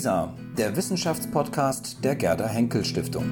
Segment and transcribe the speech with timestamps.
[0.00, 3.26] WISA, der Wissenschaftspodcast der Gerda Henkel Stiftung.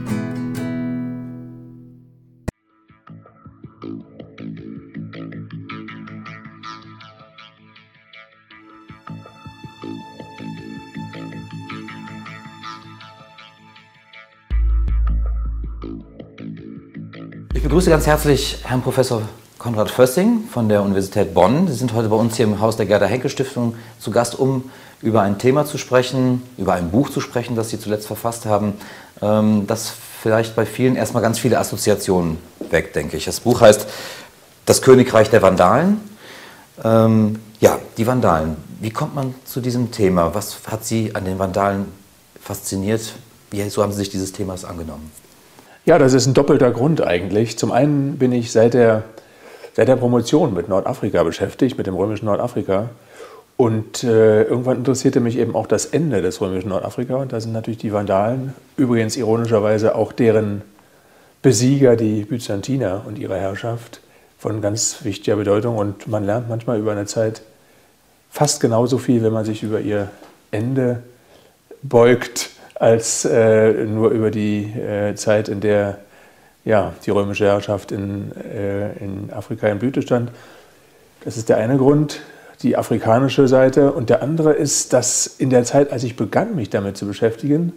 [17.55, 19.23] Ich begrüße ganz herzlich Herrn Professor
[19.59, 21.67] Konrad Fössing von der Universität Bonn.
[21.67, 24.71] Sie sind heute bei uns hier im Haus der Gerda Henkel Stiftung zu Gast, um
[25.03, 28.75] über ein Thema zu sprechen, über ein Buch zu sprechen, das Sie zuletzt verfasst haben,
[29.21, 29.93] ähm, das
[30.23, 32.39] vielleicht bei vielen erstmal ganz viele Assoziationen
[32.71, 33.25] weckt, denke ich.
[33.25, 33.89] Das Buch heißt
[34.65, 36.01] Das Königreich der Vandalen.
[36.85, 38.57] Ähm, ja, die Vandalen.
[38.81, 40.37] Wie kommt man zu diesem Thema?
[40.37, 41.87] Was hat Sie an den Vandalen
[42.41, 43.15] fasziniert?
[43.51, 45.11] Wieso haben Sie sich dieses Themas angenommen?
[45.85, 47.59] Ja, das ist ein doppelter Grund eigentlich.
[47.59, 49.03] Zum einen bin ich seit der,
[49.79, 52.89] seit der Promotion mit Nordafrika beschäftigt, mit dem römischen Nordafrika.
[53.57, 57.15] Und äh, irgendwann interessierte mich eben auch das Ende des römischen Nordafrika.
[57.15, 60.63] Und da sind natürlich die Vandalen, übrigens ironischerweise auch deren
[61.43, 64.01] Besieger, die Byzantiner und ihre Herrschaft,
[64.37, 65.77] von ganz wichtiger Bedeutung.
[65.77, 67.43] Und man lernt manchmal über eine Zeit
[68.31, 70.11] fast genauso viel, wenn man sich über ihr
[70.51, 71.05] Ende
[71.85, 76.01] beugt, als äh, nur über die äh, Zeit, in der
[76.69, 80.31] ja, die römische Herrschaft in, äh, in Afrika in Blüte stand.
[81.25, 82.21] Das ist der eine Grund,
[82.63, 83.93] die afrikanische Seite.
[83.93, 87.73] Und der andere ist, dass in der Zeit, als ich begann, mich damit zu beschäftigen,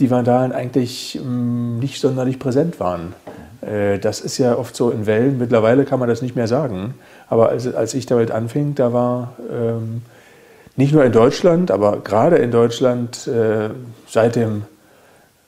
[0.00, 3.14] die Vandalen eigentlich mh, mm, nicht sonderlich präsent waren.
[3.60, 5.36] Äh, das ist ja oft so in Wellen.
[5.36, 6.94] Mittlerweile kann man das nicht mehr sagen.
[7.28, 10.00] Aber als, als ich damit anfing, da war ähm,
[10.76, 13.68] nicht nur in Deutschland, aber gerade in Deutschland äh,
[14.08, 14.62] seit dem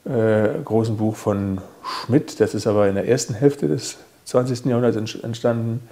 [0.07, 4.65] äh, großen Buch von Schmidt, das ist aber in der ersten Hälfte des 20.
[4.65, 5.87] Jahrhunderts entstanden,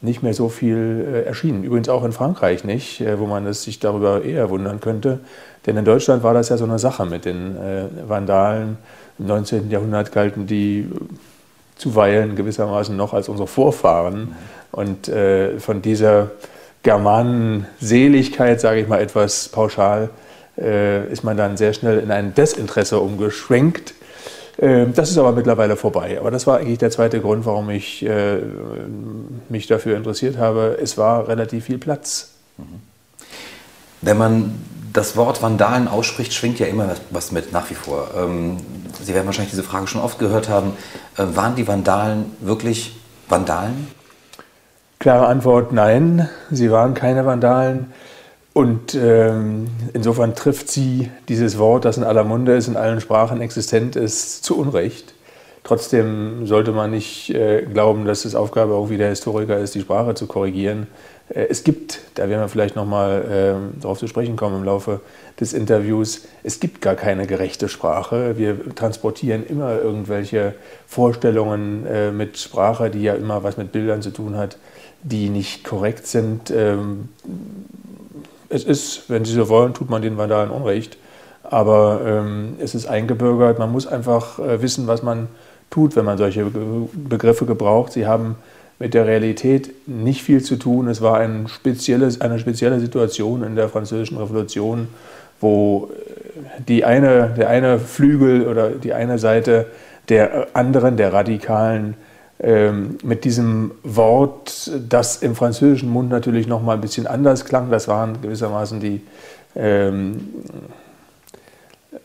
[0.00, 1.64] nicht mehr so viel äh, erschienen.
[1.64, 5.20] Übrigens auch in Frankreich nicht, äh, wo man es sich darüber eher wundern könnte.
[5.64, 8.78] Denn in Deutschland war das ja so eine Sache mit den äh, Vandalen.
[9.18, 9.70] Im 19.
[9.70, 10.88] Jahrhundert galten die
[11.76, 14.34] zuweilen gewissermaßen noch als unsere Vorfahren.
[14.72, 16.30] Und äh, von dieser
[16.82, 20.10] Germanenseligkeit, sage ich mal etwas pauschal,
[20.58, 23.94] äh, ist man dann sehr schnell in ein Desinteresse umgeschwenkt.
[24.58, 26.18] Äh, das ist aber mittlerweile vorbei.
[26.18, 28.38] Aber das war eigentlich der zweite Grund, warum ich äh,
[29.48, 30.78] mich dafür interessiert habe.
[30.80, 32.32] Es war relativ viel Platz.
[34.02, 34.54] Wenn man
[34.92, 38.08] das Wort Vandalen ausspricht, schwingt ja immer was mit, nach wie vor.
[38.16, 38.58] Ähm,
[39.02, 40.72] Sie werden wahrscheinlich diese Frage schon oft gehört haben.
[41.16, 42.96] Waren die Vandalen wirklich
[43.28, 43.88] Vandalen?
[44.98, 47.92] Klare Antwort, nein, sie waren keine Vandalen.
[48.56, 53.42] Und ähm, insofern trifft sie dieses Wort, das in aller Munde ist, in allen Sprachen
[53.42, 55.12] existent ist, zu Unrecht.
[55.62, 59.82] Trotzdem sollte man nicht äh, glauben, dass es Aufgabe auch wie der Historiker ist, die
[59.82, 60.86] Sprache zu korrigieren.
[61.28, 65.02] Äh, es gibt, da werden wir vielleicht nochmal äh, darauf zu sprechen kommen im Laufe
[65.38, 68.38] des Interviews, es gibt gar keine gerechte Sprache.
[68.38, 70.54] Wir transportieren immer irgendwelche
[70.86, 74.56] Vorstellungen äh, mit Sprache, die ja immer was mit Bildern zu tun hat
[75.02, 76.50] die nicht korrekt sind.
[76.50, 77.10] Ähm,
[78.48, 80.96] es ist, wenn Sie so wollen, tut man den Vandalen Unrecht.
[81.42, 83.58] Aber ähm, es ist eingebürgert.
[83.58, 85.28] Man muss einfach äh, wissen, was man
[85.70, 87.92] tut, wenn man solche Begriffe gebraucht.
[87.92, 88.36] Sie haben
[88.78, 90.88] mit der Realität nicht viel zu tun.
[90.88, 94.88] Es war ein spezielles, eine spezielle Situation in der Französischen Revolution,
[95.40, 99.66] wo äh, die eine, der eine Flügel oder die eine Seite
[100.08, 101.94] der anderen, der Radikalen,
[102.38, 107.70] ähm, mit diesem Wort, das im französischen Mund natürlich noch mal ein bisschen anders klang.
[107.70, 109.00] Das waren gewissermaßen die
[109.54, 110.28] ähm,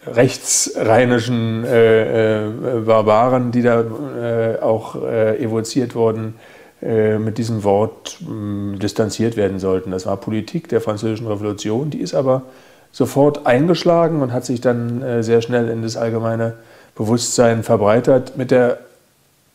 [0.07, 6.35] rechtsrheinischen äh, äh, Barbaren, die da äh, auch äh, evoziert wurden,
[6.81, 9.91] äh, mit diesem Wort distanziert werden sollten.
[9.91, 12.43] Das war Politik der französischen Revolution, die ist aber
[12.91, 16.55] sofort eingeschlagen und hat sich dann äh, sehr schnell in das allgemeine
[16.95, 18.79] Bewusstsein verbreitert mit der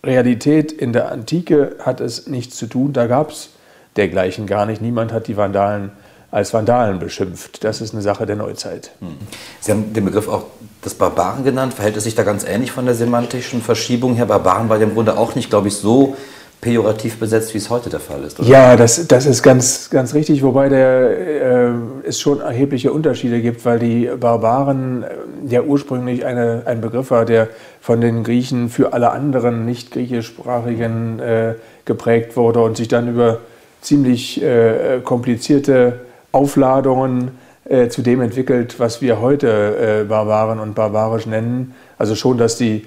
[0.06, 3.50] Realität in der Antike hat es nichts zu tun, da gab es
[3.96, 4.80] dergleichen gar nicht.
[4.80, 5.90] Niemand hat die Vandalen
[6.30, 7.64] als Vandalen beschimpft.
[7.64, 8.91] Das ist eine Sache der Neuzeit.
[9.00, 9.16] Hm.
[9.60, 10.44] Sie haben den Begriff auch
[10.84, 11.74] des Barbaren genannt.
[11.74, 14.26] Verhält es sich da ganz ähnlich von der semantischen Verschiebung her?
[14.26, 16.16] Barbaren war ja im Grunde auch nicht, glaube ich, so
[16.60, 18.41] pejorativ besetzt, wie es heute der Fall ist.
[18.41, 18.48] Oder?
[18.48, 21.70] Ja, das, das ist ganz, ganz richtig, wobei der, äh,
[22.04, 25.06] es schon erhebliche Unterschiede gibt, weil die Barbaren äh,
[25.48, 27.48] ja ursprünglich eine, ein Begriff war, der
[27.80, 31.54] von den Griechen für alle anderen nicht griechischsprachigen äh,
[31.84, 33.38] geprägt wurde und sich dann über
[33.80, 36.00] ziemlich äh, komplizierte
[36.32, 37.32] Aufladungen
[37.68, 41.74] äh, zu dem entwickelt, was wir heute äh, Barbaren und barbarisch nennen.
[41.98, 42.86] Also schon, dass die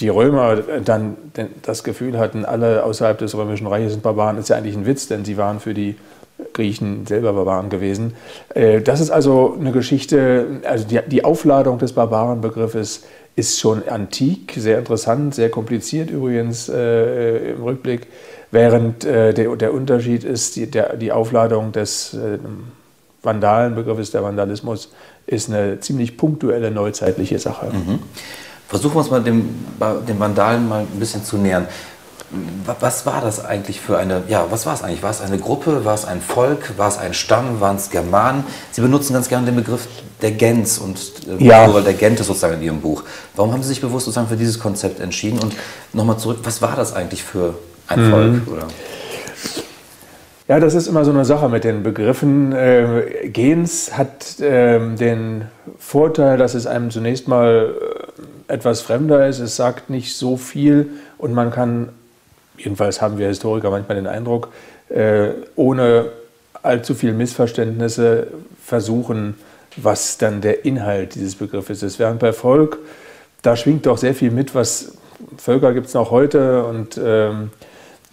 [0.00, 1.16] die Römer dann
[1.62, 5.08] das Gefühl hatten, alle außerhalb des Römischen Reiches sind Barbaren, ist ja eigentlich ein Witz,
[5.08, 5.96] denn sie waren für die
[6.52, 8.14] Griechen selber Barbaren gewesen.
[8.54, 13.04] Äh, das ist also eine Geschichte, also die, Aufladung des Barbarenbegriffes
[13.36, 18.06] ist schon antik, sehr interessant, sehr kompliziert übrigens äh, im Rückblick,
[18.50, 22.16] während äh, der, Unterschied ist, die, Aufladung des
[23.22, 24.92] Vandalenbegriffes, der Vandalismus,
[25.26, 27.66] ist eine ziemlich punktuelle neuzeitliche Sache.
[27.72, 27.98] Mhm.
[28.68, 29.48] Versuchen wir uns mal dem,
[30.08, 31.68] dem Vandalen mal ein bisschen zu nähern.
[32.80, 35.04] Was war das eigentlich für eine, ja, was war es eigentlich?
[35.04, 38.44] War es eine Gruppe, war es ein Volk, war es ein Stamm, waren es Germanen?
[38.72, 39.86] Sie benutzen ganz gerne den Begriff
[40.20, 40.98] der Gens und
[41.28, 41.68] äh, ja.
[41.80, 43.04] der Gente sozusagen in Ihrem Buch.
[43.36, 45.38] Warum haben Sie sich bewusst sozusagen für dieses Konzept entschieden?
[45.38, 45.54] Und
[45.92, 47.54] nochmal zurück, was war das eigentlich für
[47.86, 48.10] ein mhm.
[48.10, 48.48] Volk?
[48.48, 48.66] Oder?
[50.48, 52.52] Ja, das ist immer so eine Sache mit den Begriffen.
[52.52, 55.46] Äh, Gens hat äh, den
[55.78, 59.38] Vorteil, dass es einem zunächst mal äh, etwas fremder ist.
[59.38, 61.90] Es sagt nicht so viel und man kann
[62.58, 64.48] jedenfalls haben wir Historiker manchmal den Eindruck,
[64.88, 66.06] äh, ohne
[66.62, 68.28] allzu viel Missverständnisse
[68.62, 69.34] versuchen,
[69.76, 71.98] was dann der Inhalt dieses Begriffes ist.
[71.98, 72.78] Während bei Volk,
[73.42, 74.92] da schwingt doch sehr viel mit, was
[75.38, 77.50] Völker gibt es noch heute und ähm,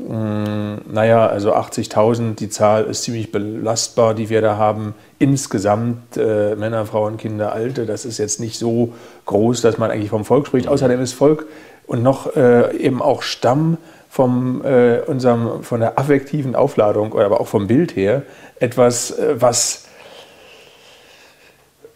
[0.05, 4.95] naja, also 80.000, die Zahl ist ziemlich belastbar, die wir da haben.
[5.17, 8.93] Insgesamt äh, Männer, Frauen, Kinder, Alte, das ist jetzt nicht so
[9.25, 10.67] groß, dass man eigentlich vom Volk spricht.
[10.67, 11.45] Außerdem ist Volk
[11.87, 13.77] und noch äh, eben auch Stamm
[14.09, 18.23] vom, äh, unserem, von der affektiven Aufladung, aber auch vom Bild her,
[18.59, 19.85] etwas, äh, was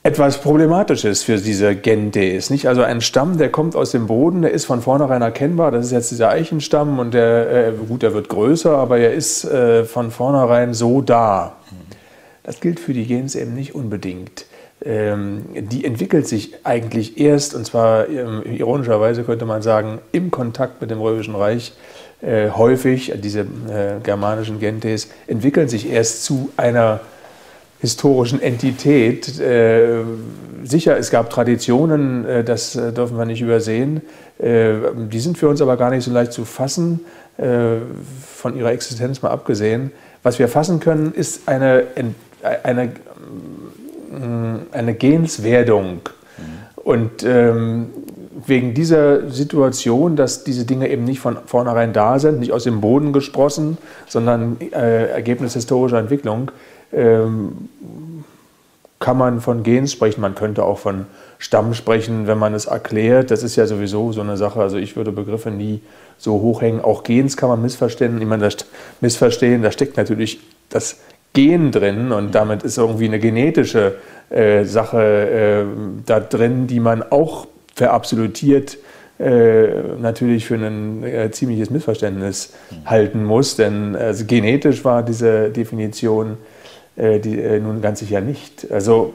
[0.08, 2.50] etwas Problematisches für diese Gente ist.
[2.50, 2.70] Nicht?
[2.70, 5.70] Also ein Stamm, der kommt aus dem Boden, der ist von vornherein erkennbar.
[5.72, 9.44] Das ist jetzt dieser Eichenstamm und der, äh, gut, der wird größer, aber er ist
[9.44, 11.58] äh, von vornherein so da.
[12.44, 14.46] Das gilt für die Gens eben nicht unbedingt.
[14.82, 20.80] Ähm, die entwickelt sich eigentlich erst, und zwar ähm, ironischerweise könnte man sagen, im Kontakt
[20.80, 21.74] mit dem Römischen Reich
[22.22, 27.02] äh, häufig, diese äh, germanischen Gentes, entwickeln sich erst zu einer
[27.80, 29.40] historischen Entität.
[29.40, 30.04] Äh,
[30.64, 34.02] sicher, es gab Traditionen, äh, das äh, dürfen wir nicht übersehen.
[34.40, 37.02] Äh, die sind für uns aber gar nicht so leicht zu fassen,
[37.40, 39.92] von ihrer Existenz mal abgesehen.
[40.24, 41.84] Was wir fassen können, ist eine,
[42.64, 42.94] eine,
[44.72, 46.00] eine Genswerdung.
[46.00, 46.82] Mhm.
[46.84, 47.90] Und ähm,
[48.44, 52.82] wegen dieser Situation, dass diese Dinge eben nicht von vornherein da sind, nicht aus dem
[52.82, 53.78] Boden gesprossen,
[54.08, 56.50] sondern Ergebnis historischer Entwicklung,
[56.92, 57.68] kann
[59.18, 60.22] man von Gens sprechen.
[60.22, 61.06] Man könnte auch von
[61.38, 63.32] Stamm sprechen, wenn man es erklärt.
[63.32, 64.62] Das ist ja sowieso so eine Sache.
[64.62, 65.82] Also ich würde Begriffe nie
[66.18, 66.82] so hochhängen.
[66.82, 68.22] Auch Gens kann man missverstehen.
[68.22, 68.58] Ich meine, das
[69.02, 70.40] missverstehen, da steckt natürlich
[70.70, 71.00] das
[71.34, 73.96] Gen drin und damit ist irgendwie eine genetische
[74.30, 75.66] äh, Sache äh,
[76.06, 78.78] da drin, die man auch verabsolutiert
[79.20, 79.68] äh,
[80.00, 82.54] natürlich für ein äh, ziemliches Missverständnis
[82.86, 86.38] halten muss, denn also genetisch war diese Definition
[86.98, 88.72] äh, die, äh, nun ganz sicher nicht.
[88.72, 89.14] Also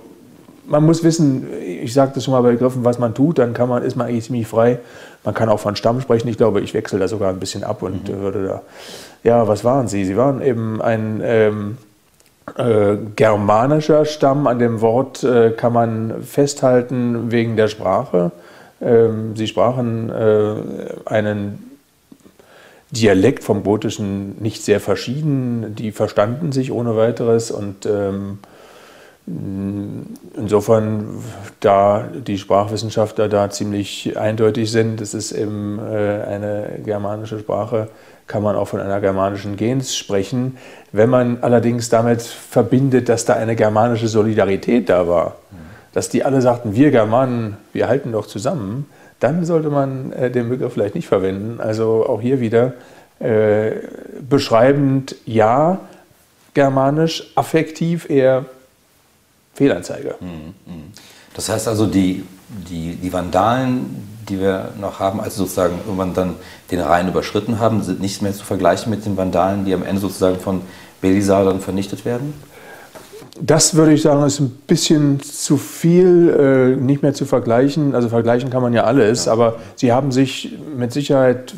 [0.67, 3.83] man muss wissen, ich sagte schon mal bei Begriffen, was man tut, dann kann man,
[3.83, 4.79] ist man eigentlich ziemlich frei.
[5.25, 6.29] Man kann auch von Stamm sprechen.
[6.29, 8.21] Ich glaube, ich wechsle da sogar ein bisschen ab und mhm.
[8.21, 8.63] würde da,
[9.25, 10.05] ja, was waren Sie?
[10.05, 11.79] Sie waren eben ein ähm,
[12.57, 14.47] äh, germanischer Stamm.
[14.47, 18.33] An dem Wort äh, kann man festhalten wegen der Sprache.
[18.81, 20.55] Ähm, sie sprachen äh,
[21.05, 21.72] einen
[22.93, 25.75] Dialekt vom Gotischen nicht sehr verschieden.
[25.75, 28.39] Die verstanden sich ohne weiteres und ähm,
[30.37, 31.23] insofern,
[31.61, 37.89] da die Sprachwissenschaftler da ziemlich eindeutig sind, es ist eben äh, eine germanische Sprache,
[38.27, 40.59] kann man auch von einer germanischen Gens sprechen.
[40.91, 45.37] Wenn man allerdings damit verbindet, dass da eine germanische Solidarität da war,
[45.93, 48.87] dass die alle sagten, wir Germanen, wir halten doch zusammen,
[49.23, 51.61] dann sollte man äh, den Begriff vielleicht nicht verwenden.
[51.61, 52.73] Also auch hier wieder
[53.21, 53.73] äh,
[54.29, 55.81] beschreibend ja,
[56.55, 58.47] germanisch, affektiv eher
[59.55, 60.17] Fehlanzeige.
[60.21, 60.27] Mhm,
[60.67, 60.93] mhm.
[61.35, 66.35] Das heißt also, die, die, die Vandalen, die wir noch haben, also sozusagen irgendwann dann
[66.71, 70.01] den Rhein überschritten haben, sind nicht mehr zu vergleichen mit den Vandalen, die am Ende
[70.01, 70.63] sozusagen von
[71.01, 72.35] Belisar dann vernichtet werden?
[73.41, 77.95] Das würde ich sagen, ist ein bisschen zu viel, äh, nicht mehr zu vergleichen.
[77.95, 79.33] Also vergleichen kann man ja alles, ja.
[79.33, 81.55] aber sie haben sich mit Sicherheit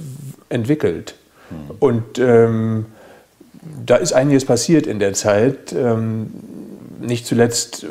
[0.49, 1.17] entwickelt.
[1.51, 1.57] Mhm.
[1.81, 2.87] Und ähm,
[3.85, 5.73] da ist einiges passiert in der Zeit.
[5.73, 6.31] Ähm,
[7.01, 7.89] nicht zuletzt, äh,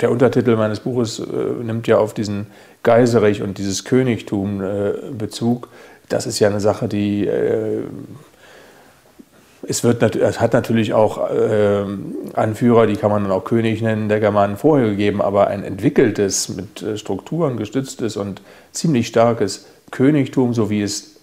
[0.00, 1.24] der Untertitel meines Buches äh,
[1.62, 2.46] nimmt ja auf diesen
[2.82, 5.68] Geiserich und dieses Königtum äh, Bezug.
[6.08, 7.82] Das ist ja eine Sache, die äh,
[9.68, 11.84] es, wird, es hat natürlich auch äh,
[12.34, 16.48] Anführer, die kann man dann auch König nennen, der Germanen vorher gegeben, aber ein entwickeltes,
[16.48, 18.40] mit äh, Strukturen gestütztes und
[18.72, 21.16] ziemlich starkes Königtum, so wie es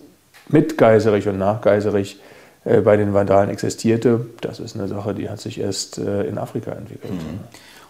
[0.47, 2.19] mit Geiserich und nach Geiserich
[2.65, 6.37] äh, bei den Vandalen existierte, das ist eine Sache, die hat sich erst äh, in
[6.37, 7.13] Afrika entwickelt.
[7.13, 7.39] Mhm.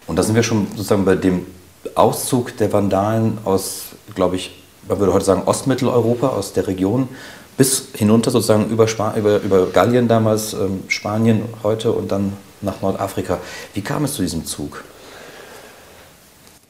[0.07, 1.45] Und da sind wir schon sozusagen bei dem
[1.95, 7.09] Auszug der Vandalen aus, glaube ich, man würde heute sagen Ostmitteleuropa, aus der Region,
[7.57, 12.81] bis hinunter sozusagen über, Sp über, über Gallien damals, ähm, Spanien heute und dann nach
[12.81, 13.39] Nordafrika.
[13.73, 14.83] Wie kam es zu diesem Zug?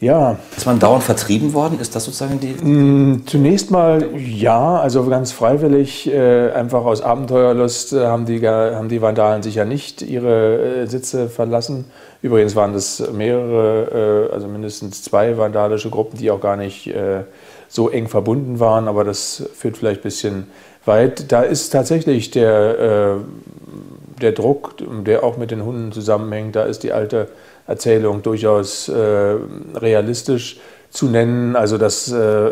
[0.01, 0.37] Ja.
[0.55, 1.79] Ist man dauernd vertrieben worden?
[1.79, 2.49] Ist das sozusagen die.
[2.49, 8.89] Mm, zunächst mal ja, also ganz freiwillig, äh, einfach aus Abenteuerlust äh, haben, die, haben
[8.89, 11.85] die Vandalen sicher nicht ihre äh, Sitze verlassen.
[12.21, 17.23] Übrigens waren das mehrere, äh, also mindestens zwei vandalische Gruppen, die auch gar nicht äh,
[17.69, 20.47] so eng verbunden waren, aber das führt vielleicht ein bisschen
[20.85, 21.31] weit.
[21.31, 24.75] Da ist tatsächlich der, äh, der Druck,
[25.05, 27.27] der auch mit den Hunden zusammenhängt, da ist die alte
[27.67, 29.35] Erzählung durchaus äh,
[29.75, 31.55] realistisch zu nennen.
[31.55, 32.51] Also dass äh,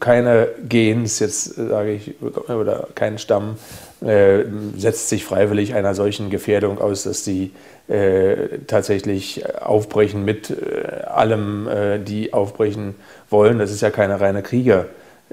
[0.00, 2.14] keine Gens, jetzt sage ich,
[2.48, 3.56] oder kein Stamm
[4.04, 4.44] äh,
[4.76, 7.52] setzt sich freiwillig einer solchen Gefährdung aus, dass sie
[7.88, 11.68] äh, tatsächlich aufbrechen mit äh, allem,
[12.04, 12.96] die aufbrechen
[13.30, 13.58] wollen.
[13.58, 14.42] Das ist ja keine reine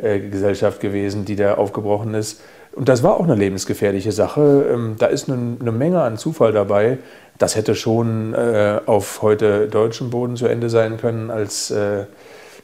[0.01, 2.41] Kriegergesellschaft gewesen, die da aufgebrochen ist.
[2.73, 4.65] Und das war auch eine lebensgefährliche Sache.
[4.71, 6.97] Ähm, da ist eine, Menge an Zufall dabei.
[7.37, 12.05] Das hätte schon äh, auf heute deutschem Boden zu Ende sein können, als äh,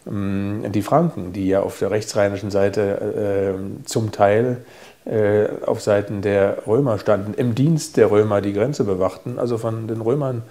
[0.10, 4.58] die Franken, die ja auf der rechtsrheinischen Seite äh, zum Teil
[5.04, 9.88] äh, auf Seiten der Römer standen, im Dienst der Römer die Grenze bewachten, also von
[9.90, 10.44] den Römern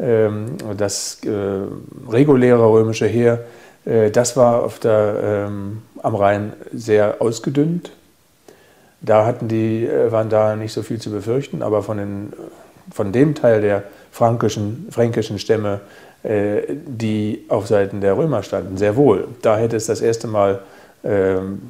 [0.00, 7.16] ähm, das äh, reguläre römische Heer, äh, das war auf der, ähm, am Rhein sehr
[7.20, 7.90] ausgedünnt.
[9.00, 12.32] Da hatten die Vandalen nicht so viel zu befürchten, aber von, den,
[12.92, 15.80] von dem Teil der frankischen, fränkischen Stämme,
[16.22, 19.26] die auf Seiten der Römer standen, sehr wohl.
[19.42, 20.60] Da hätte es das erste Mal
[21.02, 21.62] ähm,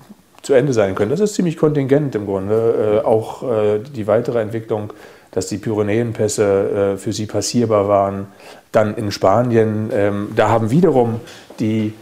[0.43, 1.11] zu Ende sein können.
[1.11, 3.01] Das ist ziemlich kontingent im Grunde.
[3.03, 4.93] Äh, auch äh, die weitere Entwicklung,
[5.31, 8.27] dass die Pyrenäenpässe äh, für sie passierbar waren.
[8.73, 11.21] Dann in Spanien, ähm, da haben wiederum
[11.61, 11.95] die,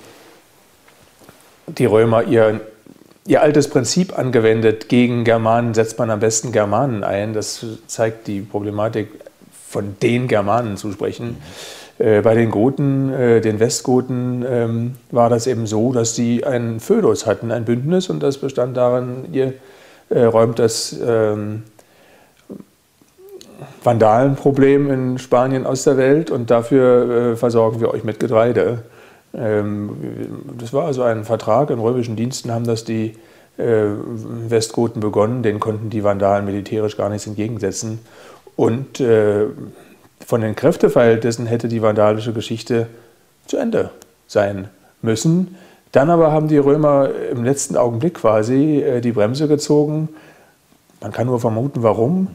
[1.78, 2.60] die Römer ihr,
[3.26, 4.88] ihr altes Prinzip angewendet.
[4.88, 7.32] Gegen Germanen setzt man am besten Germanen ein.
[7.32, 9.08] Das zeigt die Problematik,
[9.68, 11.36] von den Germanen zu sprechen.
[12.00, 16.80] Äh, bei den Goten, äh, den Westgoten, ähm, war das eben so, dass sie einen
[16.80, 19.52] Födus hatten, ein Bündnis, und das bestand darin, ihr
[20.08, 21.64] äh, räumt das ähm,
[23.84, 28.82] Vandalenproblem in Spanien aus der Welt und dafür versorgen wir euch mit Getreide.
[29.34, 29.90] Ähm,
[30.58, 33.16] das war also ein Vertrag, in römischen Diensten haben das die
[33.58, 37.98] Westgoten begonnen, den konnten die Vandalen militärisch gar nichts entgegensetzen.
[38.56, 39.02] Und
[40.26, 42.86] von den Kräfteverhältnissen hätte die vandalische Geschichte
[43.46, 43.90] zu Ende
[44.26, 44.68] sein
[45.02, 45.56] müssen.
[45.92, 50.08] Dann aber haben die Römer im letzten Augenblick quasi äh, die Bremse gezogen.
[51.00, 52.28] Man kann nur vermuten, warum.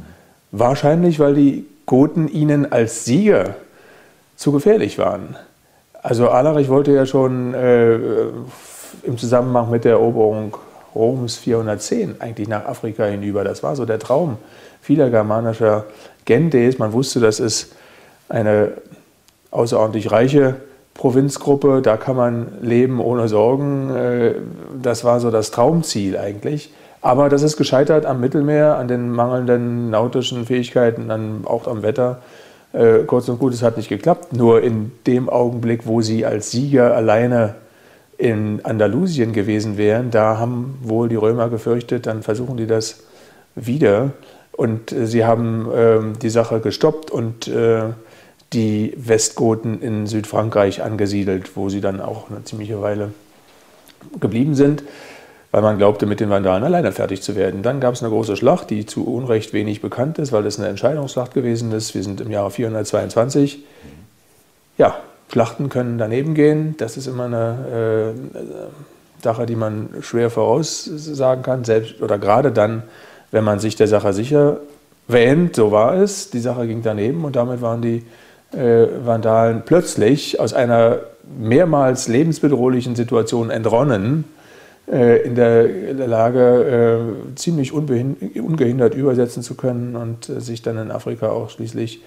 [0.52, 3.56] Wahrscheinlich, weil die Goten ihnen als Sieger
[4.36, 5.38] zu gefährlich waren.
[6.06, 7.96] Also Alarich wollte ja schon äh,
[9.02, 10.56] im Zusammenhang mit der Eroberung
[10.94, 13.44] Roms 410 eigentlich nach Afrika hinüber.
[13.44, 14.38] Das war so der Traum
[14.82, 15.86] vieler germanischer
[16.26, 16.78] Gendes.
[16.78, 17.74] Man wusste, das ist
[18.30, 18.74] eine
[19.50, 20.58] außerordentlich reiche
[20.94, 23.90] Provinzgruppe, da kann man leben ohne Sorgen.
[23.96, 24.36] Äh,
[24.80, 26.72] das war so das Traumziel eigentlich.
[27.02, 32.20] Aber das ist gescheitert am Mittelmeer, an den mangelnden nautischen Fähigkeiten, an, auch am Wetter.
[32.76, 34.34] Äh, kurz und gut, es hat nicht geklappt.
[34.34, 37.56] Nur in dem Augenblick, wo sie als Sieger alleine
[38.18, 43.04] in Andalusien gewesen wären, da haben wohl die Römer gefürchtet, dann versuchen die das
[43.56, 44.12] wieder.
[44.52, 47.84] Und äh, sie haben äh, die Sache gestoppt und äh,
[48.52, 53.12] die Westgoten in Südfrankreich angesiedelt, wo sie dann auch eine ziemliche Weile
[54.20, 54.84] geblieben sind,
[55.56, 57.64] weil man glaubte, mit den Vandalen alleine fertig zu werden.
[57.64, 60.68] Dann gab es eine große Schlacht, die zu Unrecht wenig bekannt ist, weil das eine
[60.68, 61.96] Entscheidungsschlacht gewesen ist.
[61.96, 63.64] Wir sind im Jahre 422.
[64.78, 64.98] Ja,
[65.32, 66.76] Schlachten können daneben gehen.
[66.78, 72.84] Das ist immer eine äh, Sache, die man schwer voraussagen kann, selbst oder gerade dann,
[73.32, 74.58] wenn man sich der Sache sicher
[75.08, 76.32] wähnt, so war es.
[76.32, 78.04] Die Sache ging daneben und damit waren die
[78.52, 81.00] äh, Vandalen plötzlich aus einer
[81.40, 84.26] mehrmals lebensbedrohlichen Situation entronnen,
[84.92, 91.30] äh, in der, Lage, äh, ziemlich ungehindert übersetzen zu können und sich dann in Afrika
[91.30, 92.02] auch schließlich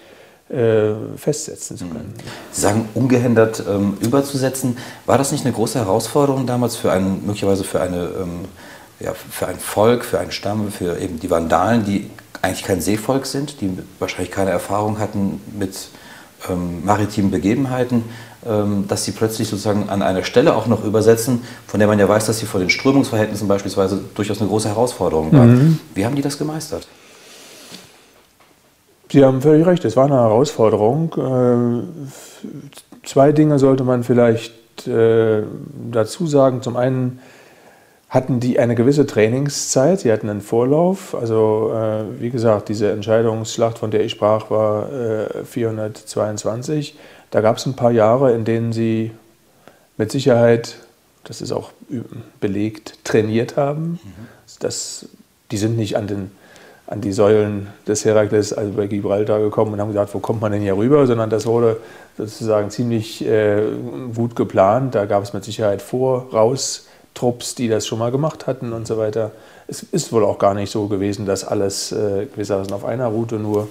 [1.16, 2.14] festsetzen zu können.
[2.52, 4.78] Sie sagen, ungehindert ähm, überzusetzen.
[5.04, 8.46] War das nicht eine große Herausforderung damals für ein, möglicherweise für, eine, ähm,
[8.98, 12.08] ja, für ein Volk, für einen Stamm, für eben die Vandalen, die
[12.40, 15.90] eigentlich kein Seevolk sind, die wahrscheinlich keine Erfahrung hatten mit
[16.48, 18.04] ähm, maritimen Begebenheiten,
[18.88, 22.26] dass sie plötzlich sozusagen an einer Stelle auch noch übersetzen, von der man ja weiß,
[22.26, 25.44] dass sie vor den Strömungsverhältnissen beispielsweise durchaus eine große Herausforderung war.
[25.44, 25.78] Mhm.
[25.94, 26.88] Wie haben die das gemeistert?
[29.10, 31.14] Sie haben völlig recht, es war eine Herausforderung.
[31.16, 35.44] Äh, zwei Dinge sollte man vielleicht äh,
[35.90, 36.60] dazu sagen.
[36.60, 37.20] Zum einen
[38.10, 41.14] hatten die eine gewisse Trainingszeit, sie hatten einen Vorlauf.
[41.14, 44.88] Also äh, wie gesagt, diese Entscheidungsschlacht, von der ich sprach, war
[45.44, 46.98] 422.
[47.30, 49.12] Da gab es ein paar Jahre, in denen sie
[49.96, 50.76] mit Sicherheit,
[51.24, 51.72] das ist auch
[52.40, 54.00] belegt, trainiert haben.
[54.02, 54.28] Mhm.
[54.60, 55.06] Das,
[55.50, 56.30] die sind nicht an den
[56.88, 60.52] an die Säulen des Herakles, also bei Gibraltar gekommen und haben gesagt, wo kommt man
[60.52, 61.76] denn hier rüber, sondern das wurde
[62.16, 63.60] sozusagen ziemlich äh,
[64.14, 64.94] gut geplant.
[64.94, 69.32] Da gab es mit Sicherheit Voraus-Trupps, die das schon mal gemacht hatten und so weiter.
[69.66, 73.36] Es ist wohl auch gar nicht so gewesen, dass alles äh, gewissermaßen auf einer Route
[73.36, 73.68] nur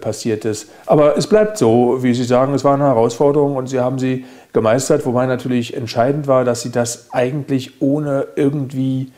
[0.00, 0.68] passiert ist.
[0.86, 4.24] Aber es bleibt so, wie Sie sagen, es war eine Herausforderung und Sie haben sie
[4.52, 9.12] gemeistert, wobei natürlich entscheidend war, dass Sie das eigentlich ohne irgendwie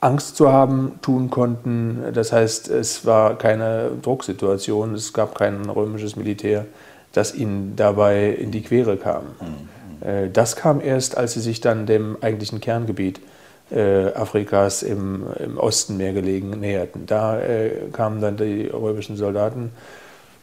[0.00, 2.02] Angst zu haben tun konnten.
[2.12, 6.66] Das heißt, es war keine Drucksituation, es gab kein römisches Militär,
[7.12, 9.22] das ihnen dabei in die Quere kam.
[9.40, 10.32] Mhm.
[10.32, 13.37] Das kam erst, als sie sich dann dem eigentlichen Kerngebiet äh,
[13.70, 17.06] Afrikas im, im, Osten mehr gelegen näherten.
[17.06, 19.72] Da äh, kamen dann die römischen Soldaten,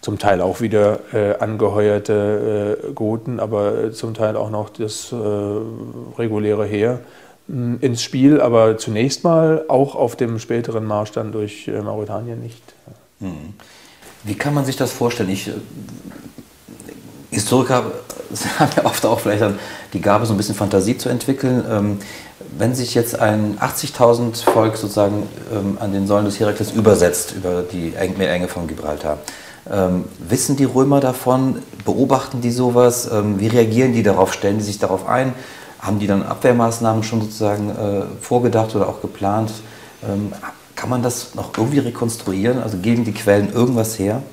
[0.02, 5.16] zum Teil auch wieder äh, angeheuerte äh, Goten, aber zum Teil auch noch das äh,
[6.18, 7.00] reguläre Heer
[7.48, 12.62] ins Spiel, aber zunächst mal auch auf dem späteren Marsch dann durch äh, Mauretanien nicht.
[13.20, 13.54] Hm.
[14.24, 15.30] Wie kann man sich das vorstellen?
[15.30, 15.54] Ich, äh,
[17.30, 17.92] Historiker
[18.60, 19.44] haben ja oft auch vielleicht
[19.94, 22.00] die Gabe, so ein bisschen Fantasie zu entwickeln.
[22.56, 27.34] Ähm, wenn sich jetzt ein 80.000 Volk sozusagen ähm, an den Säulen des Herakles übersetzt,
[27.36, 29.20] über die Meerenge von Gibraltar,
[29.72, 31.58] ähm, wissen die Römer davon?
[31.86, 33.10] Beobachten die sowas?
[33.38, 34.34] wie reagieren die darauf?
[34.34, 35.34] Stellen die sich darauf ein?
[35.80, 39.52] Haben die dann Abwehrmaßnahmen schon sozusagen äh, vorgedacht oder auch geplant?
[40.04, 40.34] Ähm,
[40.76, 42.62] kann man das noch irgendwie rekonstruieren?
[42.62, 44.24] Also geben die Quellen irgendwas her?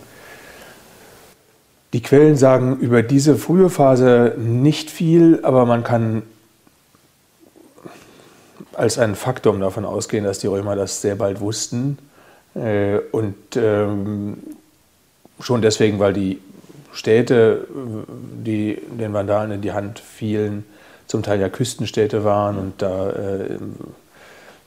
[1.93, 6.23] Die Quellen sagen über diese frühe Phase nicht viel, aber man kann
[8.75, 11.99] als ein Faktum davon ausgehen, dass die Römer das sehr bald wussten.
[12.55, 14.39] Äh, und ähm,
[15.41, 16.41] schon deswegen, weil die
[16.93, 17.67] Städte,
[18.45, 20.65] die den Vandalen in die Hand fielen,
[21.07, 23.59] zum Teil ja Küstenstädte waren und da äh,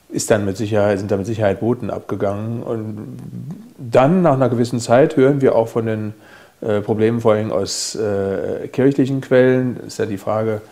[0.08, 2.62] ist dann mit Sicherheit, sind da mit Sicherheit Booten abgegangen.
[2.62, 3.18] Und
[3.78, 6.14] dann, nach einer gewissen Zeit, hören wir auch von den
[6.60, 9.78] äh, Problemen vor allem aus äh, kirchlichen Quellen.
[9.86, 10.62] Ist ja die Frage,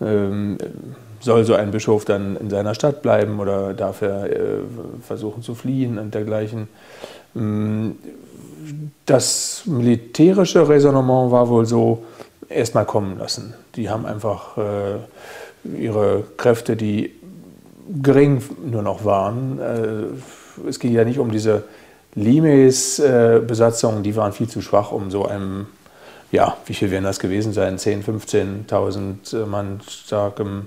[0.00, 0.58] ähm,
[1.24, 4.58] soll so ein Bischof dann in seiner Stadt bleiben oder darf er äh,
[5.02, 6.68] versuchen zu fliehen und dergleichen.
[7.34, 7.96] Ähm,
[9.06, 12.04] das militärische Raisonnement war wohl so,
[12.48, 13.54] erstmal kommen lassen.
[13.74, 17.12] Die haben einfach äh, ihre Kräfte, die
[18.02, 19.58] gering nur noch waren.
[19.58, 21.64] Äh, es ging ja nicht um diese
[22.14, 25.66] Limes-Besatzungen, die waren viel zu schwach, um so einem,
[26.30, 30.66] ja, wie viel werden das gewesen sein, 10.000, 15.000 Mann starkem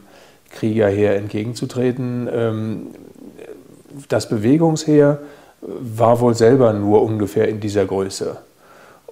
[0.58, 2.28] Kriegerheer entgegenzutreten.
[2.32, 2.88] Ähm,
[4.10, 5.20] das Bewegungsheer
[5.62, 8.38] war wohl selber nur ungefähr in dieser Größe.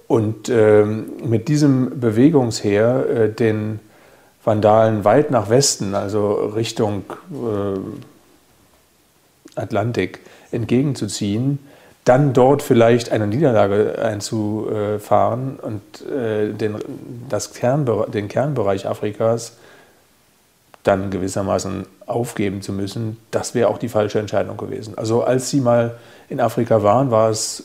[0.06, 3.80] Und ähm, mit diesem Bewegungsheer äh, den
[4.44, 7.78] Vandalen weit nach Westen, also Richtung äh,
[9.56, 10.20] Atlantik,
[10.52, 11.58] entgegenzuziehen,
[12.04, 16.76] dann dort vielleicht eine Niederlage einzufahren und äh, den,
[17.28, 19.56] das Kernbe den Kernbereich Afrikas
[20.86, 24.94] dann gewissermaßen aufgeben zu müssen, das wäre auch die falsche Entscheidung gewesen.
[24.96, 25.96] Also als sie mal
[26.28, 27.64] in Afrika waren, war es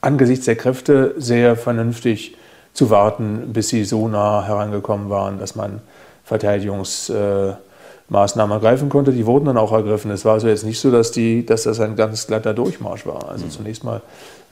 [0.00, 2.36] angesichts der Kräfte sehr vernünftig
[2.74, 5.80] zu warten, bis sie so nah herangekommen waren, dass man
[6.24, 9.12] Verteidigungsmaßnahmen ergreifen konnte.
[9.12, 10.10] Die wurden dann auch ergriffen.
[10.10, 13.28] Es war also jetzt nicht so, dass, die, dass das ein ganz glatter Durchmarsch war.
[13.28, 13.50] Also mhm.
[13.50, 14.00] zunächst mal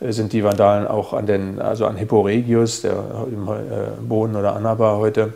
[0.00, 4.36] äh, sind die Vandalen auch an, den, also an Hippo Regius, der im äh, Boden
[4.36, 5.32] oder Annaba heute,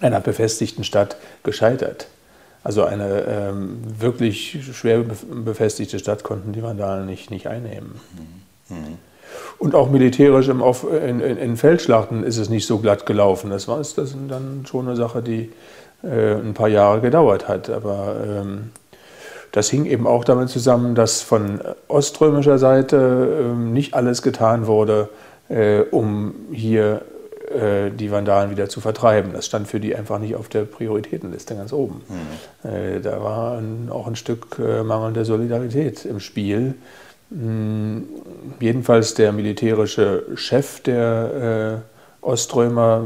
[0.00, 2.08] einer befestigten Stadt gescheitert.
[2.64, 8.00] Also eine ähm, wirklich schwer befestigte Stadt konnten die Vandalen nicht, nicht einnehmen.
[8.68, 8.98] Mhm.
[9.58, 13.50] Und auch militärisch im Auf, in, in, in, Feldschlachten ist es nicht so glatt gelaufen.
[13.50, 15.50] Das war das dann schon eine Sache, die
[16.02, 17.70] äh, ein paar Jahre gedauert hat.
[17.70, 18.70] Aber ähm,
[19.52, 25.08] das hing eben auch damit zusammen, dass von oströmischer Seite äh, nicht alles getan wurde,
[25.48, 27.02] äh, um hier
[27.98, 29.32] die Vandalen wieder zu vertreiben.
[29.32, 32.02] Das stand für die einfach nicht auf der Prioritätenliste ganz oben.
[32.08, 33.02] Mhm.
[33.02, 36.74] da war auch ein Stück äh, mangelnde Solidarität im Spiel.
[37.30, 38.08] Hm,
[38.60, 41.82] jedenfalls der militärische Chef der
[42.22, 43.04] äh, Oströmer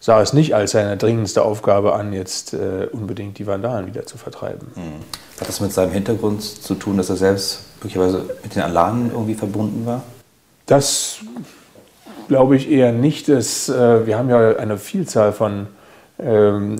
[0.00, 4.16] sah es nicht als seine dringendste Aufgabe an, jetzt äh, unbedingt die Vandalen wieder zu
[4.16, 4.68] vertreiben.
[4.74, 4.82] Hm.
[5.40, 9.34] Hat das mit seinem Hintergrund zu tun, dass er selbst möglicherweise mit den Alanen irgendwie
[9.34, 10.02] verbunden war?
[10.66, 11.18] Das
[12.28, 13.28] glaube ich eher nicht.
[13.28, 15.66] Das, äh, wir haben ja eine Vielzahl von
[16.18, 16.76] ähm,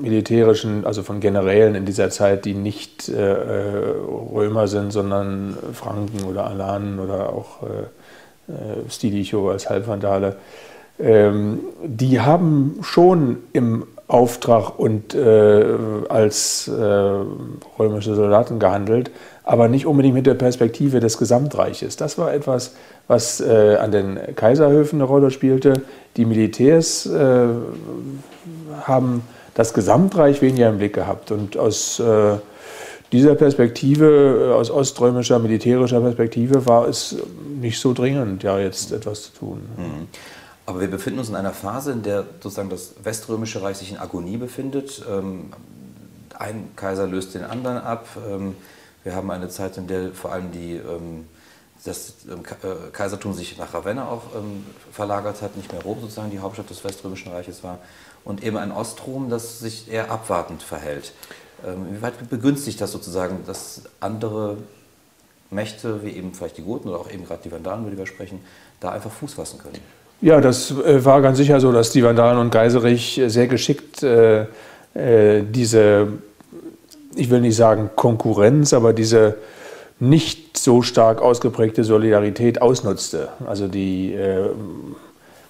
[0.00, 6.46] militärischen, also von Generälen in dieser Zeit, die nicht äh, Römer sind, sondern Franken oder
[6.46, 10.36] Alanen oder auch äh, Stilicho als Halbvandale.
[10.98, 15.64] Ähm, die haben schon im Auftrag und äh,
[16.08, 16.82] als äh,
[17.78, 19.10] römische Soldaten gehandelt,
[19.44, 21.96] aber nicht unbedingt mit der Perspektive des Gesamtreiches.
[21.96, 22.74] Das war etwas,
[23.08, 25.82] was äh, an den Kaiserhöfen eine Rolle spielte.
[26.16, 27.48] Die Militärs äh,
[28.82, 29.22] haben
[29.54, 32.36] das Gesamtreich weniger im Blick gehabt und aus äh,
[33.12, 37.16] dieser Perspektive, äh, aus oströmischer militärischer Perspektive, war es
[37.60, 39.60] nicht so dringend, ja jetzt etwas zu tun.
[39.76, 40.08] Mhm.
[40.66, 43.98] Aber wir befinden uns in einer Phase, in der sozusagen das Weströmische Reich sich in
[43.98, 45.02] Agonie befindet.
[45.08, 45.52] Ähm,
[46.38, 48.06] ein Kaiser löst den anderen ab.
[48.28, 48.56] Ähm,
[49.02, 51.26] wir haben eine Zeit, in der vor allem die, ähm,
[51.84, 54.24] das äh, Kaisertum sich nach Ravenna auch
[54.92, 57.78] verlagert hat, nicht mehr Rom sozusagen die Hauptstadt des Weströmischen Reiches war.
[58.22, 61.14] Und eben ein Ostrom, das sich eher abwartend verhält.
[61.90, 64.58] Wie weit begünstigt das sozusagen, dass andere
[65.50, 68.06] Mächte, wie eben vielleicht die Goten oder auch eben gerade die Vandalen, über die wir
[68.06, 68.44] sprechen,
[68.78, 69.80] da einfach Fuß fassen können?
[70.22, 74.42] Ja, das äh, war ganz sicher so, dass die Vandalen und Geiserich sehr geschickt äh,
[74.94, 76.08] äh, diese,
[77.14, 79.36] ich will nicht sagen Konkurrenz, aber diese
[79.98, 83.28] nicht so stark ausgeprägte Solidarität ausnutzte.
[83.46, 84.50] Also die äh,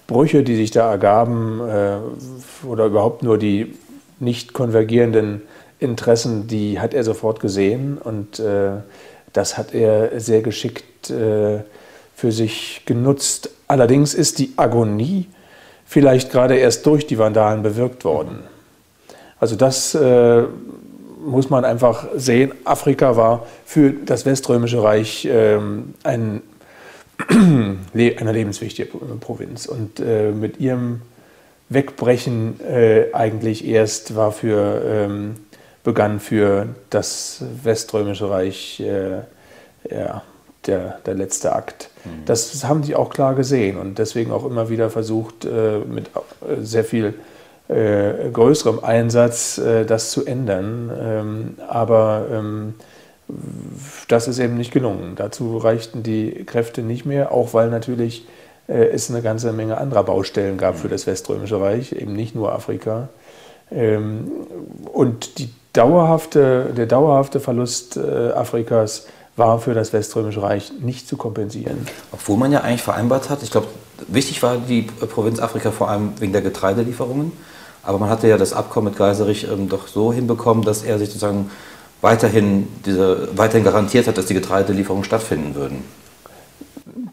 [0.07, 3.75] Brüche, die sich da ergaben, äh, oder überhaupt nur die
[4.19, 5.41] nicht konvergierenden
[5.79, 8.71] Interessen, die hat er sofort gesehen und äh,
[9.33, 13.49] das hat er sehr geschickt für sich genutzt.
[13.71, 15.29] Allerdings ist die Agonie
[15.85, 18.39] vielleicht gerade erst durch die Vandalen bewirkt worden.
[19.39, 20.43] Also das äh,
[21.25, 22.51] muss man einfach sehen.
[22.65, 25.57] Afrika war für das Weströmische Reich äh,
[26.03, 26.41] ein,
[27.29, 28.89] eine lebenswichtige
[29.21, 29.67] Provinz.
[29.67, 31.03] Und äh, mit ihrem
[31.69, 35.37] Wegbrechen äh, eigentlich erst war für, ähm,
[35.85, 39.19] begann für das Weströmische Reich äh,
[39.89, 40.23] ja,
[40.67, 41.89] der, der letzte Akt.
[42.05, 42.25] Mhm.
[42.25, 46.61] Das haben die auch klar gesehen und deswegen auch immer wieder versucht, äh, mit äh,
[46.61, 47.15] sehr viel
[47.67, 50.91] äh, größerem Einsatz das zu ändern.
[50.99, 52.73] Ähm, aber ähm,
[54.09, 55.13] das ist eben nicht gelungen.
[55.15, 58.27] Dazu reichten die Kräfte nicht mehr, auch weil natürlich
[58.67, 60.91] es eine ganze Menge anderer Baustellen gab für mhm.
[60.91, 63.09] das Weströmische Reich, eben nicht nur Afrika.
[63.71, 64.31] Ähm,
[64.91, 69.07] und die dauerhafte, der dauerhafte Verlust Afrikas
[69.41, 71.87] war für das Weströmische Reich nicht zu kompensieren.
[72.11, 73.67] Obwohl man ja eigentlich vereinbart hat, ich glaube,
[74.07, 77.31] wichtig war die Provinz Afrika vor allem wegen der Getreidelieferungen,
[77.81, 81.09] aber man hatte ja das Abkommen mit Geiserich ähm, doch so hinbekommen, dass er sich
[81.09, 81.49] sozusagen
[82.01, 85.83] weiterhin, diese, weiterhin garantiert hat, dass die Getreidelieferungen stattfinden würden.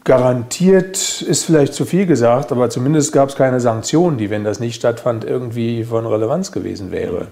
[0.03, 4.59] Garantiert ist vielleicht zu viel gesagt, aber zumindest gab es keine Sanktionen, die, wenn das
[4.59, 7.29] nicht stattfand, irgendwie von Relevanz gewesen wäre.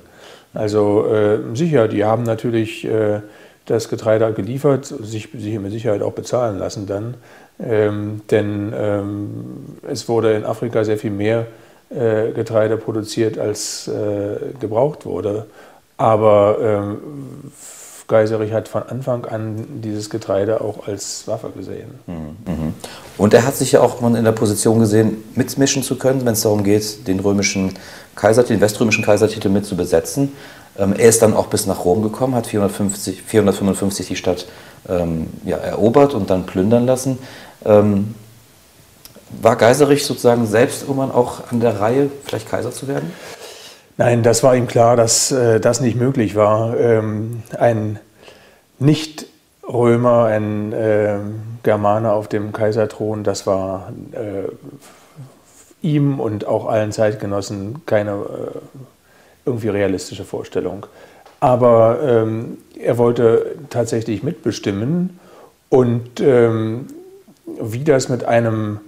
[0.56, 3.22] Also äh, sicher, die haben natürlich äh,
[3.68, 7.16] das Getreide geliefert, sich, sich mit Sicherheit auch bezahlen lassen dann.
[7.60, 11.48] Ähm, denn ähm, es wurde in Afrika sehr viel mehr
[11.90, 15.46] äh, Getreide produziert, als äh, gebraucht wurde.
[15.98, 16.98] Aber ähm,
[18.08, 22.00] Geiserich hat von Anfang an dieses Getreide auch als Waffe gesehen.
[22.08, 22.14] Mhm.
[22.46, 22.74] mhm.
[23.18, 26.42] Und er hat sich ja auch in der Position gesehen, mitmischen zu können, wenn es
[26.42, 27.74] darum geht, den römischen
[28.16, 30.34] Kaiser, den weströmischen Kaisertitel mit zu besetzen.
[30.78, 34.48] Ähm, er ist dann auch bis nach Rom gekommen, hat 450, 455 die Stadt
[34.88, 37.18] ähm, ja, erobert und dann plündern lassen.
[37.66, 38.16] Ähm,
[39.42, 43.12] war Geiserich sozusagen selbst irgendwann auch an der Reihe, vielleicht Kaiser zu werden?
[43.98, 46.80] Nein, das war ihm klar, dass äh, das nicht möglich war.
[46.80, 48.00] Ähm, ein
[48.80, 51.18] Nicht-Römer, ein äh,
[51.64, 54.50] Germaner auf dem Kaiserthron, das war äh,
[55.82, 58.60] ihm und auch allen Zeitgenossen keine äh,
[59.48, 60.86] irgendwie realistische Vorstellung.
[61.40, 65.20] Aber ähm, er wollte tatsächlich mitbestimmen
[65.70, 66.88] und ähm,
[67.62, 68.80] wie das mit einem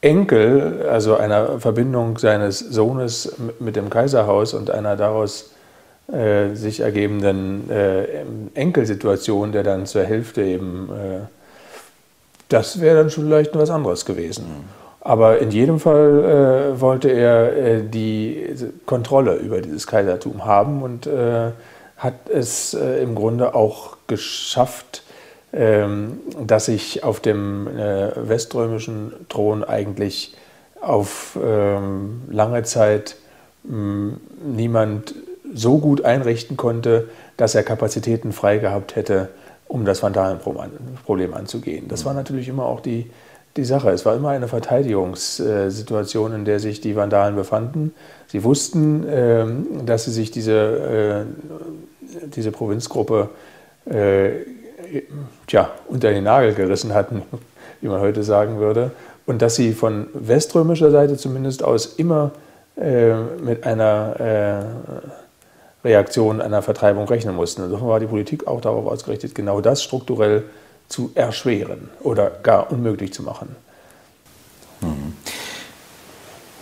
[0.00, 5.50] Enkel, also einer Verbindung seines Sohnes mit dem Kaiserhaus und einer daraus
[6.12, 11.20] äh, sich ergebenden äh, Enkelsituation, der dann zur Hälfte eben, äh,
[12.50, 14.44] das wäre dann schon vielleicht was anderes gewesen.
[15.04, 15.10] Mhm.
[15.10, 18.46] Aber in jedem Fall äh, wollte er äh, die
[18.86, 21.50] Kontrolle über dieses Kaisertum haben und äh,
[21.96, 25.02] hat es äh, im Grunde auch geschafft,
[25.52, 30.34] ähm, dass sich auf dem äh, weströmischen Thron eigentlich
[30.80, 33.16] auf ähm, lange Zeit
[33.62, 35.14] mh, niemand
[35.54, 39.28] so gut einrichten konnte, dass er Kapazitäten frei gehabt hätte,
[39.68, 41.88] um das Vandalenproblem anzugehen.
[41.88, 43.10] Das war natürlich immer auch die,
[43.56, 43.90] die Sache.
[43.90, 47.94] Es war immer eine Verteidigungssituation, in der sich die Vandalen befanden.
[48.26, 53.30] Sie wussten, ähm, dass sie sich diese, äh, diese Provinzgruppe
[53.86, 54.30] äh,
[55.46, 57.22] tja, unter den Nagel gerissen hatten,
[57.80, 58.90] wie man heute sagen würde,
[59.26, 62.32] und dass sie von weströmischer Seite zumindest aus immer
[62.76, 64.64] äh, mit einer
[65.84, 67.62] Reaktion einer Vertreibung rechnen mussten.
[67.62, 70.63] Insofern war die Politik auch darauf ausgerichtet, genau das strukturell zu
[71.14, 73.56] erschweren oder gar unmöglich zu machen.
[74.80, 75.14] Mhm.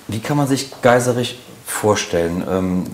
[0.08, 2.42] Wie kann man sich Geiserich vorstellen?
[2.48, 2.84] Ähm,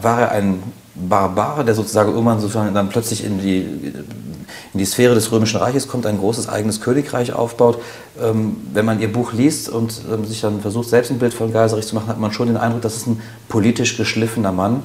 [0.00, 0.62] war er ein
[0.94, 5.88] Barbar, der sozusagen irgendwann sozusagen dann plötzlich in die, in die Sphäre des Römischen Reiches
[5.88, 7.78] kommt, ein großes eigenes Königreich aufbaut?
[8.20, 11.52] Ähm, wenn man ihr Buch liest und ähm, sich dann versucht, selbst ein Bild von
[11.52, 14.82] Geiserich zu machen, hat man schon den Eindruck, das ist ein politisch geschliffener Mann.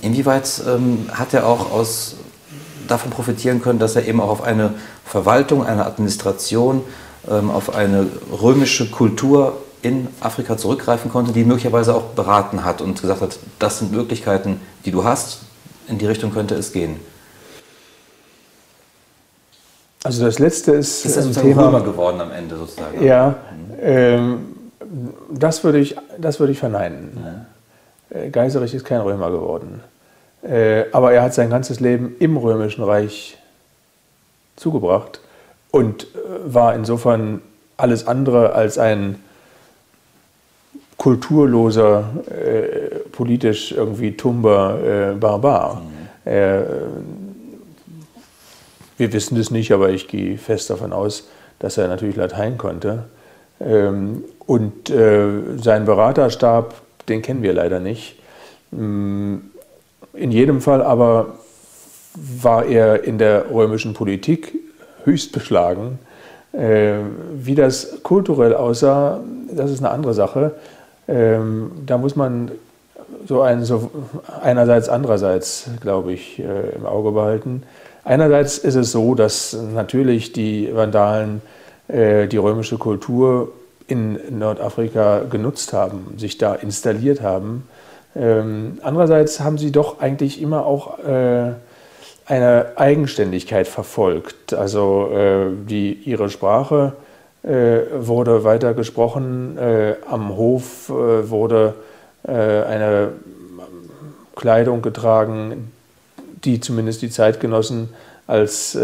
[0.00, 0.62] Inwieweit
[1.12, 2.16] hat er auch aus
[2.88, 6.82] davon profitieren können, dass er eben auch auf eine Verwaltung, eine Administration,
[7.30, 13.00] ähm, auf eine römische Kultur in Afrika zurückgreifen konnte, die möglicherweise auch beraten hat und
[13.00, 15.40] gesagt hat, das sind Möglichkeiten, die du hast,
[15.88, 16.98] in die Richtung könnte es gehen.
[20.02, 23.02] Also das letzte ist, ist das ein Thema Römer geworden am Ende sozusagen.
[23.02, 23.74] Ja, mhm.
[23.80, 24.38] ähm,
[25.30, 27.46] das würde ich, das würde ich verneinen.
[28.12, 28.18] Ja.
[28.18, 29.80] Äh, Geiserich ist kein Römer geworden.
[30.44, 33.38] Äh, aber er hat sein ganzes Leben im Römischen Reich
[34.56, 35.20] zugebracht
[35.70, 36.06] und äh,
[36.44, 37.40] war insofern
[37.76, 39.16] alles andere als ein
[40.96, 45.82] kulturloser, äh, politisch irgendwie tumber äh, Barbar.
[45.82, 46.30] Mhm.
[46.30, 46.62] Äh,
[48.96, 51.28] wir wissen das nicht, aber ich gehe fest davon aus,
[51.58, 53.04] dass er natürlich Latein konnte.
[53.60, 55.26] Ähm, und äh,
[55.56, 56.74] sein Beraterstab,
[57.08, 58.16] den kennen wir leider nicht.
[58.72, 59.50] Ähm,
[60.14, 61.34] in jedem Fall aber
[62.14, 64.54] war er in der römischen Politik
[65.04, 65.98] höchst beschlagen.
[66.52, 66.98] Äh,
[67.34, 70.52] wie das kulturell aussah, das ist eine andere Sache.
[71.08, 72.52] Ähm, da muss man
[73.26, 73.90] so, ein, so
[74.40, 77.64] einerseits, andererseits, glaube ich, äh, im Auge behalten.
[78.04, 81.42] Einerseits ist es so, dass natürlich die Vandalen
[81.88, 83.52] äh, die römische Kultur
[83.86, 87.64] in Nordafrika genutzt haben, sich da installiert haben
[88.16, 91.52] ähm, andererseits haben sie doch eigentlich immer auch äh,
[92.26, 94.54] eine Eigenständigkeit verfolgt.
[94.54, 96.94] Also äh, die, ihre Sprache
[97.42, 101.74] äh, wurde weiter gesprochen, äh, am Hof äh, wurde
[102.26, 103.12] äh, eine
[104.36, 105.70] Kleidung getragen,
[106.44, 107.90] die zumindest die Zeitgenossen
[108.26, 108.76] als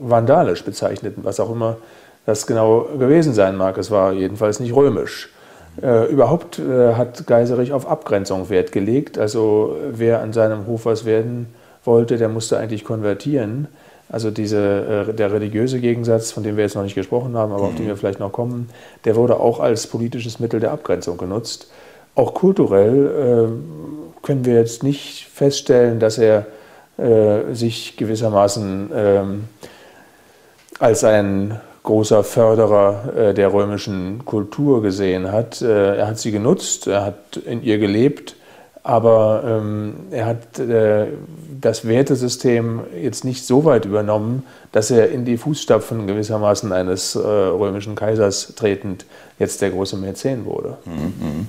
[0.00, 1.76] vandalisch bezeichneten, was auch immer
[2.24, 3.76] das genau gewesen sein mag.
[3.78, 5.28] Es war jedenfalls nicht römisch.
[5.82, 9.18] Äh, überhaupt äh, hat Geiserich auf Abgrenzung Wert gelegt.
[9.18, 11.46] Also wer an seinem Hof was werden
[11.84, 13.68] wollte, der musste eigentlich konvertieren.
[14.10, 17.62] Also diese, äh, der religiöse Gegensatz, von dem wir jetzt noch nicht gesprochen haben, aber
[17.62, 17.68] mhm.
[17.68, 18.68] auf den wir vielleicht noch kommen,
[19.04, 21.70] der wurde auch als politisches Mittel der Abgrenzung genutzt.
[22.16, 26.46] Auch kulturell äh, können wir jetzt nicht feststellen, dass er
[26.98, 29.44] äh, sich gewissermaßen ähm,
[30.80, 35.62] als ein großer Förderer äh, der römischen Kultur gesehen hat.
[35.62, 38.36] Äh, er hat sie genutzt, er hat in ihr gelebt,
[38.82, 41.06] aber ähm, er hat äh,
[41.60, 47.96] das Wertesystem jetzt nicht so weit übernommen, dass er in die Fußstapfen gewissermaßen eines römischen
[47.96, 49.04] Kaisers tretend
[49.38, 50.78] jetzt der große Mäzen wurde.
[50.86, 51.48] Mhm.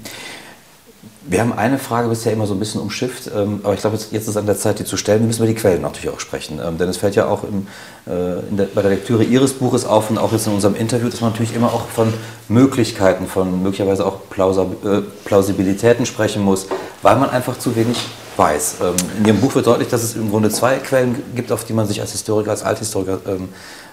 [1.23, 4.11] Wir haben eine Frage bisher immer so ein bisschen umschifft, ähm, aber ich glaube, jetzt
[4.11, 5.19] ist es an der Zeit, die zu stellen.
[5.19, 6.59] Wir müssen über die Quellen natürlich auch sprechen.
[6.65, 7.67] Ähm, denn es fällt ja auch im,
[8.07, 11.21] äh, der, bei der Lektüre Ihres Buches auf und auch jetzt in unserem Interview, dass
[11.21, 12.11] man natürlich immer auch von
[12.47, 16.65] Möglichkeiten, von möglicherweise auch äh, Plausibilitäten sprechen muss,
[17.03, 17.97] weil man einfach zu wenig
[18.37, 18.77] weiß.
[18.81, 21.73] Ähm, in Ihrem Buch wird deutlich, dass es im Grunde zwei Quellen gibt, auf die
[21.73, 23.19] man sich als Historiker, als Althistoriker,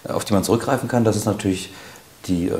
[0.08, 1.04] auf die man zurückgreifen kann.
[1.04, 1.74] Das ist natürlich
[2.26, 2.50] die,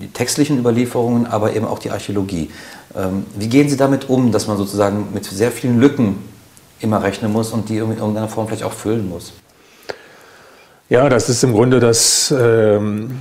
[0.00, 2.50] die textlichen Überlieferungen, aber eben auch die Archäologie.
[2.96, 6.16] Ähm, wie gehen Sie damit um, dass man sozusagen mit sehr vielen Lücken
[6.80, 9.32] immer rechnen muss und die in irgendeiner Form vielleicht auch füllen muss?
[10.88, 13.20] Ja, das ist im Grunde das ähm,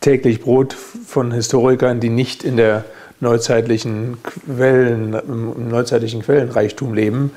[0.00, 2.84] täglich Brot von Historikern, die nicht in der
[3.20, 7.32] neuzeitlichen Quellen, im neuzeitlichen Quellenreichtum leben.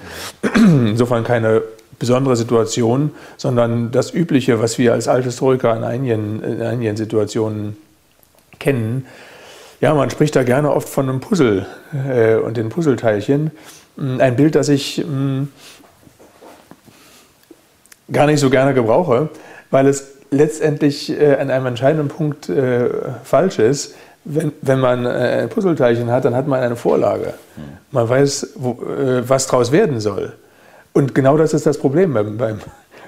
[0.55, 1.63] Insofern keine
[1.97, 7.77] besondere Situation, sondern das Übliche, was wir als Althistoriker in einigen, in einigen Situationen
[8.59, 9.05] kennen,
[9.81, 11.65] ja, man spricht da gerne oft von einem Puzzle
[12.07, 13.51] äh, und den Puzzleteilchen.
[13.97, 15.47] Mm, ein Bild, das ich mh, mm,
[18.11, 19.29] gar nicht so gerne gebrauche,
[19.71, 22.89] weil es letztendlich äh, an einem entscheidenden Punkt äh,
[23.23, 23.95] falsch ist.
[24.23, 27.33] Wenn, wenn man äh, ein Puzzleteilchen hat, dann hat man eine Vorlage.
[27.55, 27.63] Hm.
[27.89, 30.33] Man weiß, wo, äh, was daraus werden soll.
[30.93, 32.59] Und genau das ist das Problem beim, beim,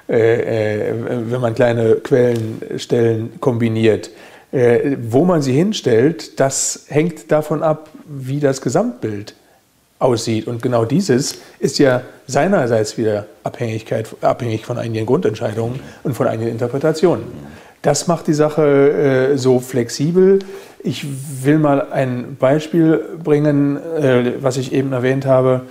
[0.08, 0.94] äh, äh,
[1.30, 4.10] wenn man kleine Quellenstellen kombiniert.
[4.54, 9.34] Äh, wo man sie hinstellt, das hängt davon ab, wie das Gesamtbild
[9.98, 10.46] aussieht.
[10.46, 16.52] Und genau dieses ist ja seinerseits wieder Abhängigkeit, abhängig von einigen Grundentscheidungen und von einigen
[16.52, 17.24] Interpretationen.
[17.82, 20.38] Das macht die Sache äh, so flexibel.
[20.84, 21.04] Ich
[21.44, 25.62] will mal ein Beispiel bringen, äh, was ich eben erwähnt habe.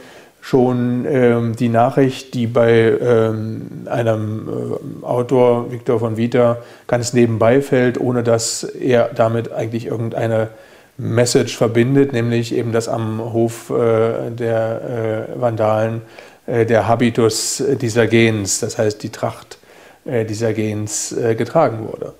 [0.45, 7.61] Schon ähm, die Nachricht, die bei ähm, einem äh, Autor, Viktor von Vita, ganz nebenbei
[7.61, 10.49] fällt, ohne dass er damit eigentlich irgendeine
[10.97, 16.01] Message verbindet, nämlich eben, dass am Hof äh, der äh, Vandalen
[16.45, 19.59] äh, der Habitus dieser Gens, das heißt die Tracht
[20.03, 22.11] äh, dieser Gens, äh, getragen wurde.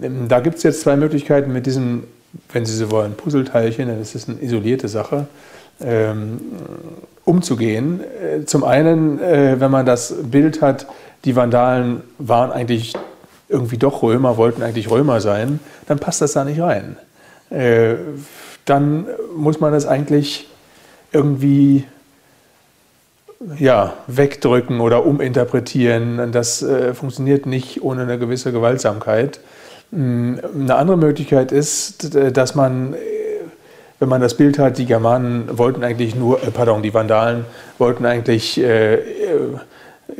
[0.00, 2.04] Ähm, da gibt es jetzt zwei Möglichkeiten mit diesem,
[2.52, 5.26] wenn Sie so wollen, Puzzleteilchen, das ist eine isolierte Sache,
[5.80, 6.40] ähm,
[7.24, 8.00] umzugehen.
[8.00, 10.86] Äh, zum einen, wenn man das Bild hat,
[11.24, 12.94] die Vandalen waren eigentlich
[13.48, 16.96] irgendwie doch Römer, wollten eigentlich Römer sein, dann passt das da nicht rein.
[17.50, 17.94] Äh,
[18.64, 19.06] dann
[19.36, 20.48] muss man das eigentlich
[21.12, 21.84] irgendwie
[23.58, 26.32] ja, wegdrücken oder uminterpretieren.
[26.32, 29.40] Das äh, funktioniert nicht ohne eine gewisse Gewaltsamkeit.
[29.92, 32.96] Hm, eine andere Möglichkeit ist, dass man, äh,
[34.04, 37.46] wenn man das Bild hat, die Germanen wollten eigentlich nur, äh, pardon, die Vandalen
[37.78, 38.98] wollten eigentlich äh,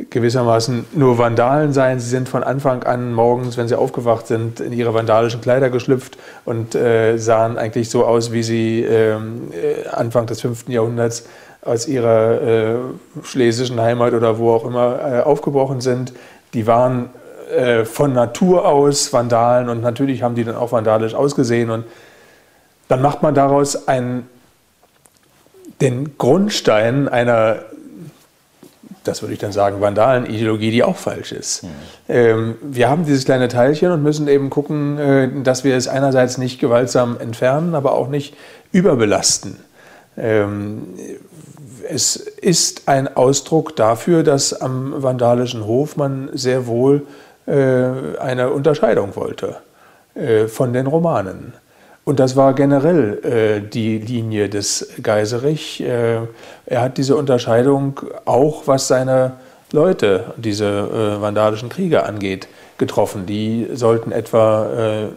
[0.09, 1.99] gewissermaßen nur Vandalen sein.
[1.99, 6.17] Sie sind von Anfang an morgens, wenn sie aufgewacht sind, in ihre vandalischen Kleider geschlüpft
[6.45, 10.67] und äh, sahen eigentlich so aus, wie sie ähm, äh, Anfang des 5.
[10.69, 11.27] Jahrhunderts
[11.61, 12.75] aus ihrer äh,
[13.21, 16.11] schlesischen Heimat oder wo auch immer äh, aufgebrochen sind.
[16.55, 17.11] Die waren
[17.55, 21.83] äh, von Natur aus Vandalen und natürlich haben die dann auch vandalisch ausgesehen und
[22.87, 24.29] dann macht man daraus einen,
[25.81, 27.65] den Grundstein einer
[29.05, 31.63] das würde ich dann sagen, Vandalen-Ideologie, die auch falsch ist.
[31.63, 31.69] Mhm.
[32.09, 36.37] Ähm, wir haben dieses kleine Teilchen und müssen eben gucken, äh, dass wir es einerseits
[36.37, 38.35] nicht gewaltsam entfernen, aber auch nicht
[38.71, 39.57] überbelasten.
[40.17, 40.87] Ähm,
[41.87, 47.05] es ist ein Ausdruck dafür, dass am vandalischen Hof man sehr wohl
[47.45, 49.57] äh, eine Unterscheidung wollte
[50.15, 51.53] äh, von den Romanen.
[52.05, 55.81] Und das war generell äh, die Linie des Geiserich.
[55.81, 56.19] Äh,
[56.67, 59.33] er hat diese Unterscheidung auch, was seine
[59.71, 63.25] Leute, diese äh, vandalischen Krieger angeht, getroffen.
[63.25, 65.09] Die sollten etwa äh, äh,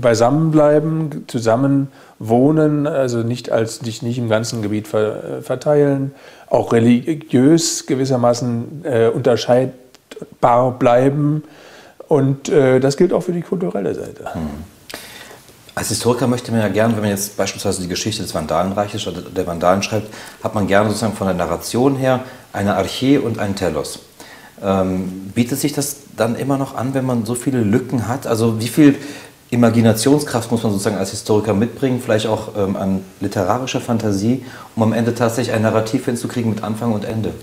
[0.00, 6.12] beisammen bleiben, zusammen wohnen, also nicht, als, nicht, nicht im ganzen Gebiet ver, verteilen,
[6.48, 11.44] auch religiös gewissermaßen äh, unterscheidbar bleiben.
[12.08, 14.32] Und das gilt auch für die kulturelle Seite.
[14.32, 14.75] Hm.
[15.78, 19.20] Als Historiker möchte man ja gerne, wenn man jetzt beispielsweise die Geschichte des Vandalenreiches oder
[19.20, 20.10] der Vandalen schreibt,
[20.42, 22.20] hat man gerne sozusagen von der Narration her
[22.54, 23.98] eine Arche und einen Telos.
[24.64, 28.26] Ähm, bietet sich das dann immer noch an, wenn man so viele Lücken hat?
[28.26, 28.94] Also wie viel
[29.50, 34.94] Imaginationskraft muss man sozusagen als Historiker mitbringen, vielleicht auch ähm, an literarischer Fantasie, um am
[34.94, 37.34] Ende tatsächlich ein Narrativ hinzukriegen mit Anfang und Ende?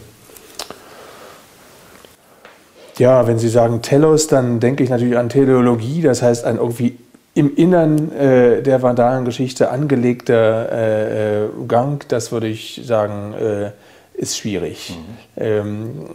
[2.97, 6.97] Ja, wenn Sie sagen Telos, dann denke ich natürlich an Teleologie, das heißt an irgendwie
[7.35, 13.71] im Innern äh, der Vandalengeschichte angelegter äh, äh, Gang, das würde ich sagen, äh,
[14.13, 14.95] ist schwierig.
[14.95, 15.43] Mhm.
[15.43, 16.09] Ähm,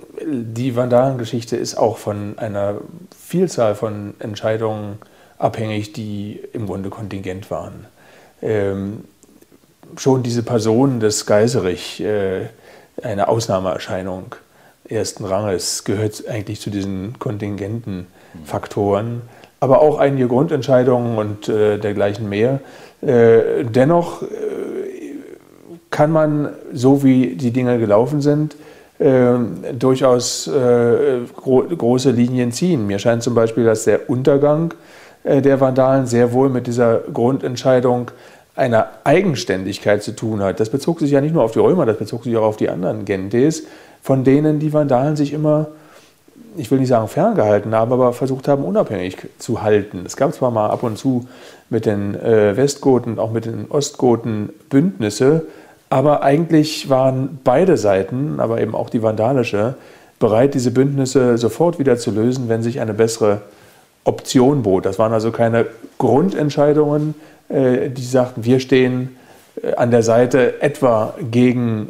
[0.54, 2.76] die Vandalengeschichte ist auch von einer
[3.18, 4.98] Vielzahl von Entscheidungen
[5.38, 7.86] abhängig, die im Grunde kontingent waren.
[8.40, 9.04] Ähm,
[9.96, 12.46] schon diese Person des Geiserich, äh,
[13.02, 14.36] eine Ausnahmeerscheinung
[14.88, 18.44] ersten Ranges, gehört eigentlich zu diesen kontingenten mhm.
[19.60, 22.60] Aber auch einige Grundentscheidungen und äh, dergleichen mehr.
[23.00, 24.26] Äh, dennoch äh,
[25.90, 28.56] kann man, so wie die Dinge gelaufen sind,
[28.98, 29.34] äh,
[29.78, 32.86] durchaus äh, gro große Linien ziehen.
[32.86, 34.74] Mir scheint zum Beispiel, dass der Untergang
[35.24, 38.10] äh, der Vandalen sehr wohl mit dieser Grundentscheidung
[38.56, 40.58] einer Eigenständigkeit zu tun hat.
[40.58, 42.68] Das bezog sich ja nicht nur auf die Römer, das bezog sich auch auf die
[42.68, 43.64] anderen Gentes,
[44.02, 45.68] von denen die Vandalen sich immer
[46.58, 50.02] ich will nicht sagen ferngehalten haben, aber versucht haben, unabhängig zu halten.
[50.04, 51.28] Es gab zwar mal ab und zu
[51.70, 55.46] mit den äh, Westgoten, auch mit den Ostgoten Bündnisse,
[55.90, 59.74] aber eigentlich waren beide Seiten, aber eben auch die vandalische,
[60.18, 63.42] bereit, diese Bündnisse sofort wieder zu lösen, wenn sich eine bessere
[64.04, 64.84] Option bot.
[64.84, 65.66] Das waren also keine
[65.98, 67.14] Grundentscheidungen,
[67.48, 69.16] äh, die sagten, wir stehen
[69.62, 71.88] äh, an der Seite etwa gegen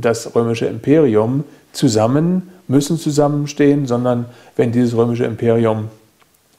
[0.00, 5.88] das römische Imperium zusammen müssen zusammenstehen, sondern wenn dieses römische Imperium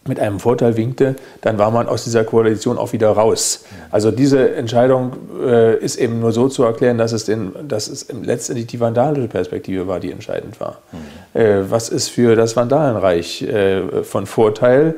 [0.08, 3.66] mit einem Vorteil winkte, dann war man aus dieser Koalition auch wieder raus.
[3.92, 8.08] Also diese Entscheidung äh, ist eben nur so zu erklären, dass es, den, dass es
[8.24, 10.80] letztendlich die vandalische Perspektive war, die entscheidend war.
[10.92, 11.40] Mhm.
[11.40, 14.96] Äh, was ist für das Vandalenreich äh, von Vorteil?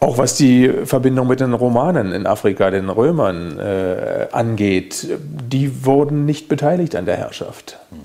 [0.00, 6.24] Auch was die Verbindung mit den Romanen in Afrika, den Römern äh, angeht, die wurden
[6.24, 7.78] nicht beteiligt an der Herrschaft.
[7.90, 7.96] Mhm.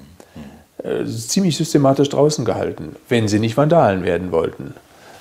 [0.84, 4.76] Äh, ziemlich systematisch draußen gehalten, wenn sie nicht Vandalen werden wollten.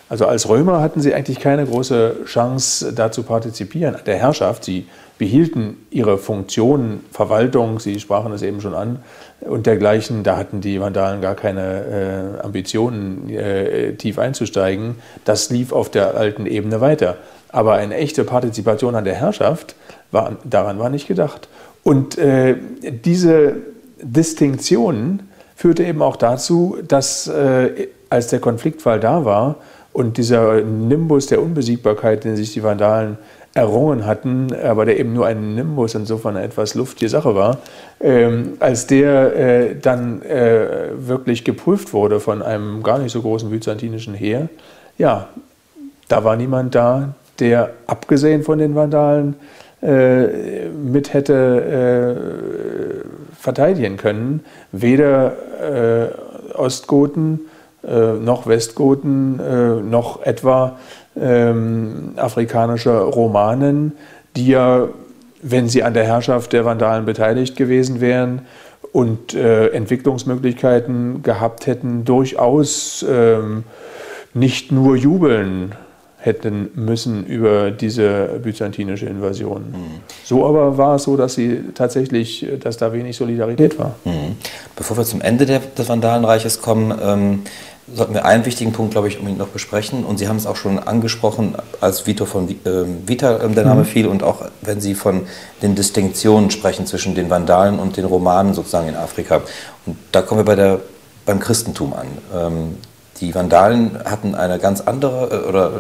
[0.09, 4.65] Also als Römer hatten sie eigentlich keine große Chance, da zu partizipieren der Herrschaft.
[4.65, 4.87] Sie
[5.19, 9.01] behielten ihre Funktionen, Verwaltung, Sie sprachen es eben schon an,
[9.41, 10.23] und dergleichen.
[10.23, 14.97] Da hatten die Vandalen gar keine äh, Ambitionen, äh, tief einzusteigen.
[15.25, 17.17] Das lief auf der alten Ebene weiter.
[17.49, 19.75] Aber eine echte Partizipation an der Herrschaft,
[20.11, 21.49] war, daran war nicht gedacht.
[21.83, 23.55] Und äh, diese
[24.03, 25.21] Distinktion
[25.57, 29.57] führte eben auch dazu, dass äh, als der Konfliktfall da war,
[29.97, 33.17] und dieser Nimbus der Unbesiegbarkeit, den sich die Vandalen
[33.55, 37.57] errungen hatten, aber der eben nur ein Nimbus, insofern eine etwas luftige Sache war,
[38.01, 43.49] ähm, als der äh, dann äh, wirklich geprüft wurde von einem gar nicht so großen
[43.49, 44.51] byzantinischen Heer,
[44.99, 45.29] ja,
[46.09, 49.37] da war niemand da, der abgesehen von den Vandalen
[49.83, 54.45] äh, mit hätte äh, verteidigen können.
[54.73, 57.41] Weder äh, Ostgoten,
[57.87, 60.79] äh, noch Westgoten, äh, noch etwa
[61.21, 63.93] ähm, afrikanische Romanen,
[64.35, 64.89] die ja,
[65.43, 68.43] wenn sie an der Herrschaft der Vandalen beteiligt gewesen wären
[68.93, 73.65] und äh, Entwicklungsmöglichkeiten gehabt hätten, durchaus ähm,
[74.35, 75.75] nicht nur jubeln
[76.27, 79.63] hätten müssen über diese byzantinische Invasion.
[79.71, 80.01] Mhm.
[80.25, 83.95] So aber war es so, dass sie tatsächlich, dass da wenig Solidarität war.
[84.05, 84.37] Mhm.
[84.75, 87.43] Bevor wir zum Ende der, des Vandalenreiches kommen, ähm,
[87.95, 90.05] sollten wir einen wichtigen Punkt, glaube ich, unbedingt noch besprechen.
[90.05, 92.55] Und Sie haben es auch schon angesprochen, als Vito von äh,
[93.07, 93.87] Vita äh, der Name mhm.
[93.87, 95.27] fiel und auch wenn Sie von
[95.63, 99.43] den Distinktionen sprechen zwischen den Vandalen und den Romanen sozusagen in Afrika.
[99.87, 100.81] Und da kommen wir bei der,
[101.25, 102.77] beim Christentum an.
[103.17, 105.71] Ähm, die Vandalen hatten eine ganz andere, äh, oder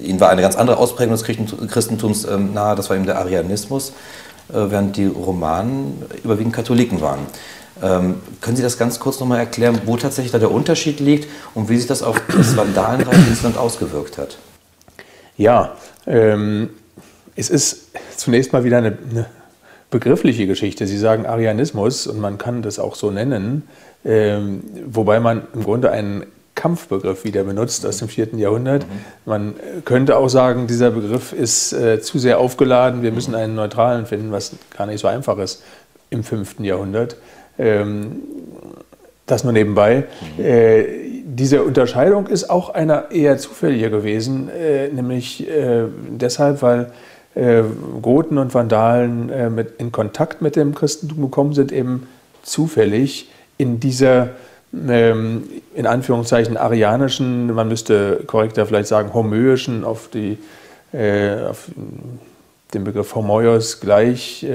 [0.00, 3.18] äh, ihnen war eine ganz andere Ausprägung des Christentums äh, nahe, das war eben der
[3.18, 3.90] Arianismus,
[4.48, 7.20] äh, während die Romanen überwiegend Katholiken waren.
[7.82, 11.68] Ähm, können Sie das ganz kurz nochmal erklären, wo tatsächlich da der Unterschied liegt und
[11.68, 14.38] wie sich das auf das Vandalenreich insgesamt ausgewirkt hat?
[15.36, 15.74] Ja,
[16.06, 16.70] ähm,
[17.34, 19.26] es ist zunächst mal wieder eine, eine,
[19.90, 20.86] begriffliche Geschichte.
[20.86, 23.68] Sie sagen Arianismus und man kann das auch so nennen,
[24.04, 26.26] ähm, wobei man im Grunde einen
[26.56, 28.84] Kampfbegriff wieder benutzt aus dem vierten Jahrhundert.
[29.24, 29.54] Man
[29.84, 33.02] könnte auch sagen, dieser Begriff ist äh, zu sehr aufgeladen.
[33.02, 35.62] Wir müssen einen neutralen finden, was gar nicht so einfach ist
[36.10, 37.16] im fünften Jahrhundert.
[37.58, 38.22] Ähm,
[39.26, 40.04] das nur nebenbei.
[40.36, 40.44] Mhm.
[40.44, 40.84] Äh,
[41.24, 46.92] diese Unterscheidung ist auch einer eher zufälliger gewesen, äh, nämlich äh, deshalb, weil
[47.34, 47.62] äh,
[48.00, 52.06] Goten und Vandalen äh, mit, in Kontakt mit dem Christentum gekommen sind, eben
[52.42, 53.28] zufällig
[53.58, 54.30] in dieser
[54.88, 60.38] ähm, in Anführungszeichen arianischen, man müsste korrekter vielleicht sagen homöischen, auf, die,
[60.92, 61.68] äh, auf
[62.74, 64.46] den Begriff Homoios gleich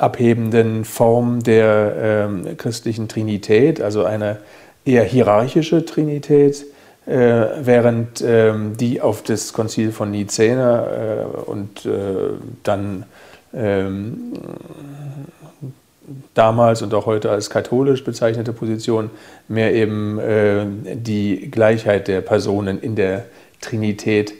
[0.00, 4.38] abhebenden Form der ähm, christlichen Trinität, also eine
[4.84, 6.64] eher hierarchische Trinität,
[7.06, 11.90] äh, während ähm, die auf das Konzil von Nicäa äh, und äh,
[12.62, 13.04] dann
[13.52, 14.32] ähm,
[16.34, 19.10] damals und auch heute als katholisch bezeichnete Position
[19.48, 23.24] mehr eben äh, die Gleichheit der Personen in der
[23.60, 24.34] Trinität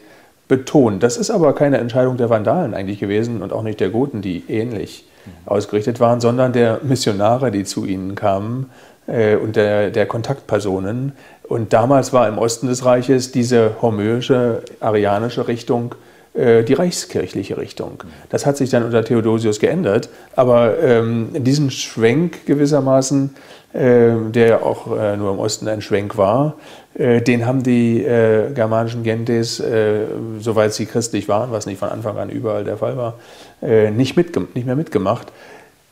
[0.49, 1.03] betont.
[1.03, 4.45] Das ist aber keine Entscheidung der Vandalen eigentlich gewesen und auch nicht der Goten, die
[4.49, 5.05] ähnlich
[5.47, 8.71] ausgerichtet waren, sondern der Missionare, die zu ihnen kamen
[9.07, 11.13] äh, und der, der Kontaktpersonen.
[11.45, 15.95] Und damals war im Osten des Reiches diese homöische, arianische Richtung
[16.33, 18.05] die reichskirchliche Richtung.
[18.29, 23.35] Das hat sich dann unter Theodosius geändert, aber ähm, diesen Schwenk gewissermaßen,
[23.73, 26.55] äh, der auch äh, nur im Osten ein Schwenk war,
[26.95, 30.07] äh, den haben die äh, germanischen Gentes, äh,
[30.41, 33.15] soweit sie christlich waren, was nicht von Anfang an überall der Fall war,
[33.63, 35.29] nicht, nicht mehr mitgemacht.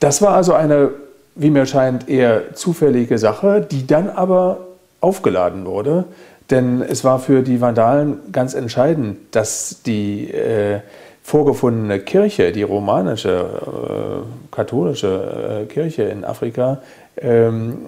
[0.01, 0.91] Das war also eine,
[1.35, 4.61] wie mir scheint, eher zufällige Sache, die dann aber
[5.01, 6.05] aufgeladen wurde.
[6.51, 10.81] Denn es war für die Vandalen ganz entscheidend, dass die äh,
[11.23, 16.81] vorgefundene Kirche, die romanische, äh, katholische äh, Kirche in Afrika,
[17.21, 17.79] ähm,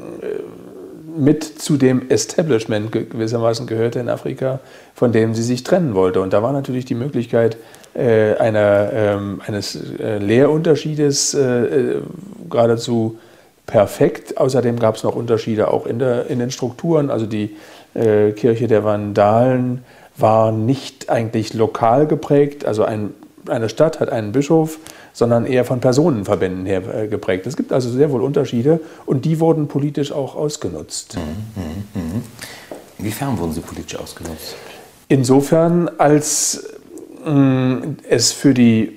[1.17, 4.61] mit zu dem Establishment gewissermaßen gehörte in Afrika,
[4.95, 6.21] von dem sie sich trennen wollte.
[6.21, 7.57] Und da war natürlich die Möglichkeit
[7.95, 11.97] äh, einer, ähm, eines äh, Lehrunterschiedes äh,
[12.49, 13.19] geradezu
[13.67, 14.37] perfekt.
[14.37, 17.11] Außerdem gab es noch Unterschiede auch in, der, in den Strukturen.
[17.11, 17.57] Also die
[17.95, 19.85] Kirche der Vandalen
[20.17, 22.65] war nicht eigentlich lokal geprägt.
[22.65, 23.15] Also ein,
[23.49, 24.79] eine Stadt hat einen Bischof,
[25.13, 27.47] sondern eher von Personenverbänden her äh, geprägt.
[27.47, 31.17] Es gibt also sehr wohl Unterschiede und die wurden politisch auch ausgenutzt.
[31.17, 31.63] Mhm,
[32.01, 32.23] mh, mh.
[32.99, 34.57] Inwiefern wurden sie politisch ausgenutzt?
[35.09, 36.69] Insofern, als
[37.25, 38.97] mh, mm, es für die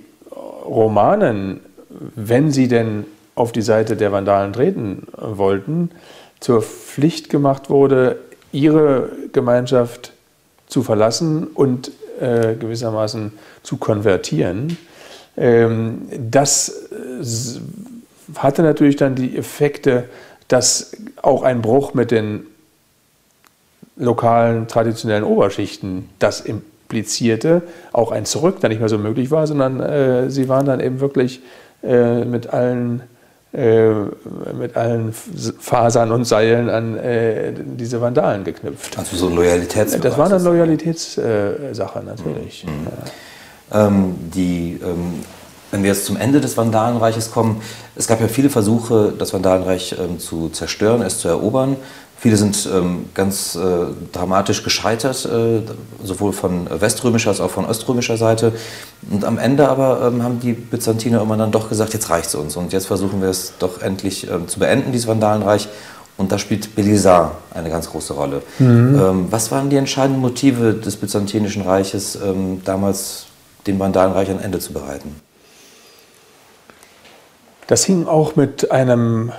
[0.65, 1.61] Romanen,
[2.15, 5.89] wenn sie denn auf die Seite der Vandalen treten wollten,
[6.39, 8.19] zur Pflicht gemacht wurde,
[8.53, 10.13] ihre Gemeinschaft
[10.67, 11.91] zu verlassen und
[12.21, 13.33] äh, gewissermaßen
[13.63, 14.77] zu konvertieren.
[15.35, 20.05] Ähm, das äh, hatte natürlich dann die Effekte,
[20.47, 22.45] dass auch ein Bruch mit den
[23.95, 29.79] lokalen traditionellen Oberschichten das implizierte, auch ein Zurück dann nicht mehr so möglich war, sondern
[29.79, 31.41] äh, sie waren dann eben wirklich
[31.83, 33.03] äh, mit allen
[33.53, 38.97] mit allen Fasern und Seilen an äh, diese Vandalen geknüpft.
[38.97, 40.01] Also so ein Loyalitätsbeweis.
[40.01, 42.65] Das war eine Loyalitätssache natürlich.
[42.65, 42.87] Mhm.
[43.71, 43.87] Ja.
[43.87, 45.23] Ähm, die, ähm,
[45.69, 47.61] wenn wir jetzt zum Ende des Vandalenreiches kommen,
[47.95, 51.75] es gab ja viele Versuche, das Vandalenreich ähm, zu zerstören, es zu erobern.
[52.23, 53.59] Viele sind ähm, ganz äh,
[54.13, 55.59] dramatisch gescheitert, äh,
[56.01, 58.53] sowohl von weströmischer als auch von oströmischer Seite.
[59.11, 62.35] Und am Ende aber ähm, haben die Byzantiner immer dann doch gesagt, jetzt reicht es
[62.35, 62.55] uns.
[62.55, 65.67] Und jetzt versuchen wir es doch endlich ähm, zu beenden, dieses Vandalenreich.
[66.15, 68.41] Und da spielt Belisar eine ganz große Rolle.
[68.57, 68.67] Mhm.
[68.97, 73.25] Ähm, was waren die entscheidenden Motive des Byzantinischen Reiches, ähm, damals
[73.67, 75.13] dem Vandalenreich ein Ende zu bereiten?
[77.67, 79.33] Das hing auch mit einem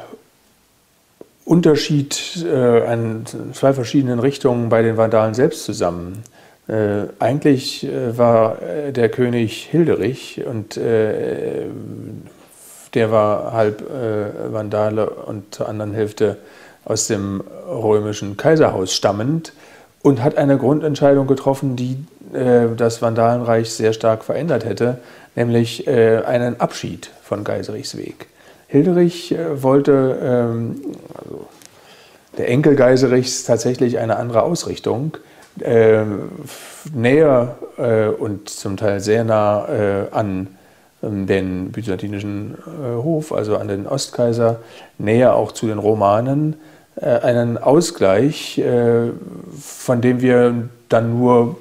[1.44, 6.22] Unterschied äh, an zwei verschiedenen Richtungen bei den Vandalen selbst zusammen.
[6.68, 11.66] Äh, eigentlich äh, war äh, der König Hilderich und äh,
[12.94, 16.38] der war halb äh, Vandale und zur anderen Hälfte
[16.86, 19.52] aus dem römischen Kaiserhaus stammend
[20.02, 22.04] und hat eine Grundentscheidung getroffen, die
[22.76, 24.98] das Vandalenreich sehr stark verändert hätte,
[25.36, 28.26] nämlich einen Abschied von Geiserichs Weg.
[28.74, 30.80] Hilderich äh, wollte, ähm,
[31.14, 31.46] also
[32.36, 35.16] der Enkel Geiserichs, tatsächlich eine andere Ausrichtung,
[35.60, 36.02] äh,
[36.92, 40.48] näher äh, und zum Teil sehr nah äh, an
[41.04, 42.58] ähm, den byzantinischen
[42.96, 44.58] Hof, also an den Ostkaiser,
[44.98, 46.56] näher auch zu den Romanen,
[46.96, 48.62] einen Ausgleich,
[49.60, 51.56] von dem wir dann nur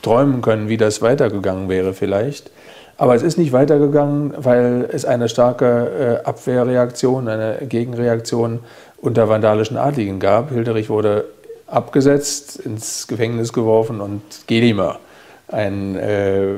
[0.00, 2.50] träumen können, wie das weitergegangen wäre vielleicht.
[2.98, 8.58] Aber es ist nicht weitergegangen, weil es eine starke äh, Abwehrreaktion, eine Gegenreaktion
[9.00, 10.50] unter vandalischen Adligen gab.
[10.50, 11.26] Hilderich wurde
[11.68, 14.98] abgesetzt, ins Gefängnis geworfen und Gelimer,
[15.46, 16.54] ein äh,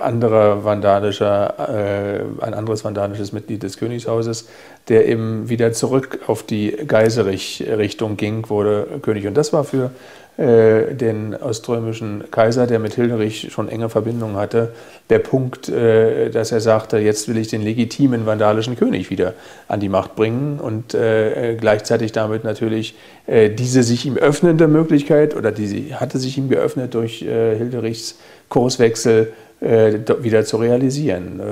[0.00, 4.48] anderer vandalischer, äh, ein anderes vandalisches Mitglied des Königshauses,
[4.88, 9.28] der eben wieder zurück auf die Geiserich-Richtung ging, wurde König.
[9.28, 9.92] Und das war für
[10.38, 14.72] äh, den oströmischen Kaiser, der mit Hilderich schon enge Verbindungen hatte,
[15.10, 19.34] der Punkt, äh, dass er sagte, jetzt will ich den legitimen vandalischen König wieder
[19.66, 22.94] an die Macht bringen und äh, gleichzeitig damit natürlich
[23.26, 28.18] diese sich ihm öffnende Möglichkeit oder die hatte sich ihm geöffnet durch Hilderichs
[28.48, 31.42] Kurswechsel wieder zu realisieren.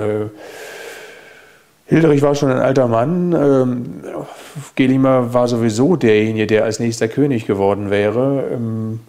[1.87, 3.33] Hilderich war schon ein alter Mann.
[3.33, 4.03] Ähm,
[4.75, 8.43] Gelimer war sowieso derjenige, der als nächster König geworden wäre.
[8.53, 8.99] Ähm,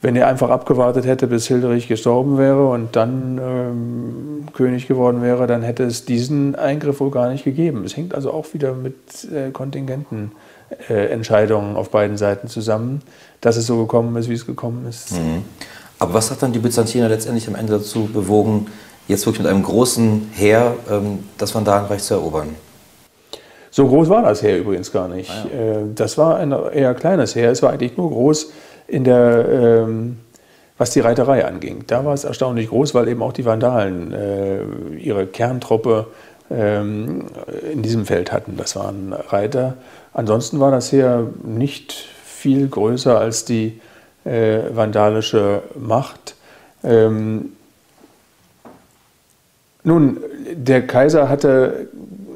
[0.00, 5.48] wenn er einfach abgewartet hätte, bis Hilderich gestorben wäre und dann ähm, König geworden wäre,
[5.48, 7.82] dann hätte es diesen Eingriff wohl gar nicht gegeben.
[7.84, 8.94] Es hängt also auch wieder mit
[9.32, 13.02] äh, Kontingentenentscheidungen äh, auf beiden Seiten zusammen,
[13.40, 15.14] dass es so gekommen ist, wie es gekommen ist.
[15.14, 15.42] Mhm.
[15.98, 18.68] Aber was hat dann die Byzantiner letztendlich am Ende dazu bewogen,
[19.08, 22.54] jetzt wirklich mit einem großen Heer ähm, das Vandalenreich zu erobern.
[23.70, 25.30] So groß war das Heer übrigens gar nicht.
[25.30, 25.60] Ah, ja.
[25.60, 27.50] Äh, das war ein eher kleines Heer.
[27.50, 28.52] Es war eigentlich nur groß
[28.86, 30.18] in der, ähm,
[30.76, 31.84] was die Reiterei anging.
[31.86, 34.62] Da war es erstaunlich groß, weil eben auch die Vandalen äh,
[34.96, 36.06] ihre Kerntruppe
[36.50, 37.26] ähm,
[37.72, 38.56] in diesem Feld hatten.
[38.56, 39.74] Das waren Reiter.
[40.12, 43.80] Ansonsten war das Heer nicht viel größer als die
[44.24, 46.34] äh, vandalische Macht.
[49.88, 50.18] Nun,
[50.52, 51.88] der Kaiser hatte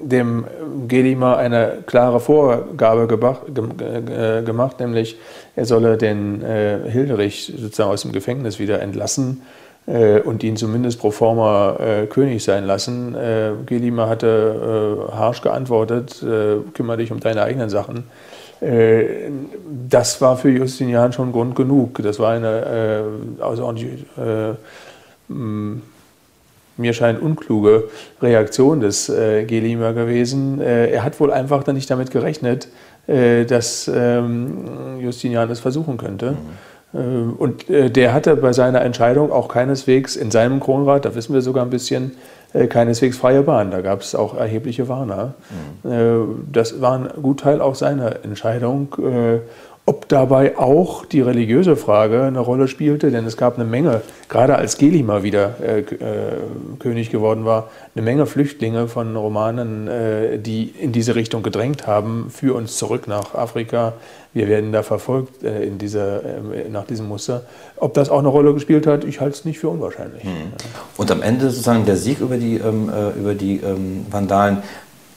[0.03, 0.47] dem
[0.89, 5.19] Gelimer eine klare Vorgabe gemacht, nämlich
[5.55, 9.43] er solle den äh, Hilderich sozusagen aus dem Gefängnis wieder entlassen
[9.87, 13.15] äh, und ihn zumindest pro forma äh, König sein lassen.
[13.15, 18.05] Äh, Gelimer hatte äh, harsch geantwortet, äh, kümmere dich um deine eigenen Sachen.
[18.63, 19.05] Äh,
[19.91, 22.03] das war für Justinian schon Grund genug.
[22.03, 23.05] Das war eine
[23.41, 24.07] außerordentlich
[26.77, 27.85] mir scheint unkluge
[28.21, 30.61] Reaktion des äh, Gelima gewesen.
[30.61, 32.69] Äh, er hat wohl einfach dann nicht damit gerechnet,
[33.07, 36.33] äh, dass ähm, Justinian es versuchen könnte.
[36.33, 36.37] Mhm.
[36.95, 36.99] Äh,
[37.39, 41.43] und äh, der hatte bei seiner Entscheidung auch keineswegs in seinem Kronrat, da wissen wir
[41.43, 42.13] sogar ein bisschen,
[42.53, 43.71] äh, keineswegs freie Bahn.
[43.71, 45.35] Da gab es auch erhebliche Warner.
[45.85, 46.49] Mhm.
[46.53, 48.95] Das war ein Gutteil auch seiner Entscheidung.
[49.85, 54.55] Ob dabei auch die religiöse Frage eine Rolle spielte, denn es gab eine Menge, gerade
[54.55, 55.85] als Geli mal wieder äh, äh,
[56.79, 62.29] König geworden war, eine Menge Flüchtlinge von Romanen, äh, die in diese Richtung gedrängt haben,
[62.31, 63.95] für uns zurück nach Afrika.
[64.33, 67.43] Wir werden da verfolgt äh, in dieser, äh, nach diesem Muster.
[67.75, 70.23] Ob das auch eine Rolle gespielt hat, ich halte es nicht für unwahrscheinlich.
[70.23, 70.53] Mhm.
[70.97, 74.63] Und am Ende sozusagen der Sieg über die, ähm, äh, über die ähm, Vandalen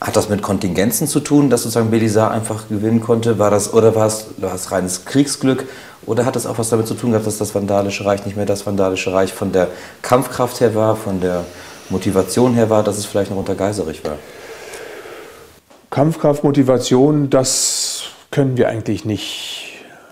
[0.00, 3.38] hat das mit Kontingenzen zu tun, dass sozusagen Belisar einfach gewinnen konnte?
[3.38, 5.66] War das, oder war es, war es reines Kriegsglück?
[6.04, 8.46] Oder hat das auch was damit zu tun gehabt, dass das Vandalische Reich nicht mehr
[8.46, 9.68] das Vandalische Reich von der
[10.02, 11.44] Kampfkraft her war, von der
[11.88, 14.16] Motivation her war, dass es vielleicht noch unter Geiserich war?
[15.90, 19.65] Kampfkraft, Motivation, das können wir eigentlich nicht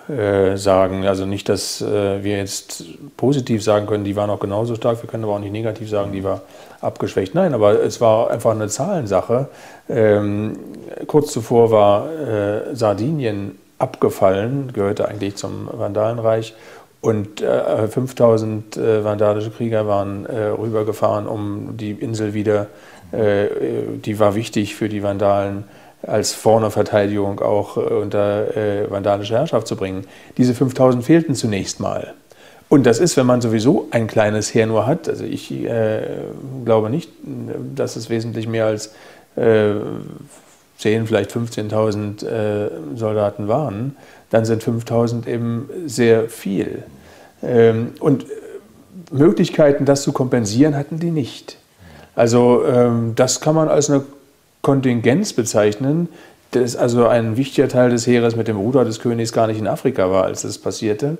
[0.08, 1.06] äh, sagen.
[1.06, 2.84] Also nicht, dass äh, wir jetzt
[3.16, 6.12] positiv sagen können, die war noch genauso stark, wir können aber auch nicht negativ sagen,
[6.12, 6.42] die war
[6.82, 7.34] abgeschwächt.
[7.34, 9.48] Nein, aber es war einfach eine Zahlensache.
[9.88, 10.58] Ähm,
[11.06, 16.54] kurz zuvor war äh, Sardinien abgefallen, gehörte eigentlich zum Vandalenreich.
[17.00, 22.66] Und äh, 5000 äh, vandalische Krieger waren äh, rübergefahren, um die Insel wieder,
[23.12, 25.62] die war wichtig für die Vandalen,
[26.06, 28.46] als vorne Verteidigung auch unter
[28.88, 30.06] vandalische Herrschaft zu bringen.
[30.36, 32.14] Diese 5000 fehlten zunächst mal.
[32.68, 36.00] Und das ist, wenn man sowieso ein kleines Heer nur hat, also ich äh,
[36.64, 37.10] glaube nicht,
[37.74, 38.94] dass es wesentlich mehr als
[39.36, 39.74] äh,
[40.78, 43.96] 10, vielleicht 15.000 äh, Soldaten waren,
[44.30, 46.82] dann sind 5.000 eben sehr viel.
[47.42, 48.26] Ähm, und
[49.12, 51.58] Möglichkeiten, das zu kompensieren, hatten die nicht.
[52.16, 54.02] Also ähm, das kann man als eine
[54.64, 56.08] Kontingenz bezeichnen,
[56.50, 59.68] dass also ein wichtiger Teil des Heeres mit dem Ruder des Königs gar nicht in
[59.68, 61.18] Afrika war, als das passierte.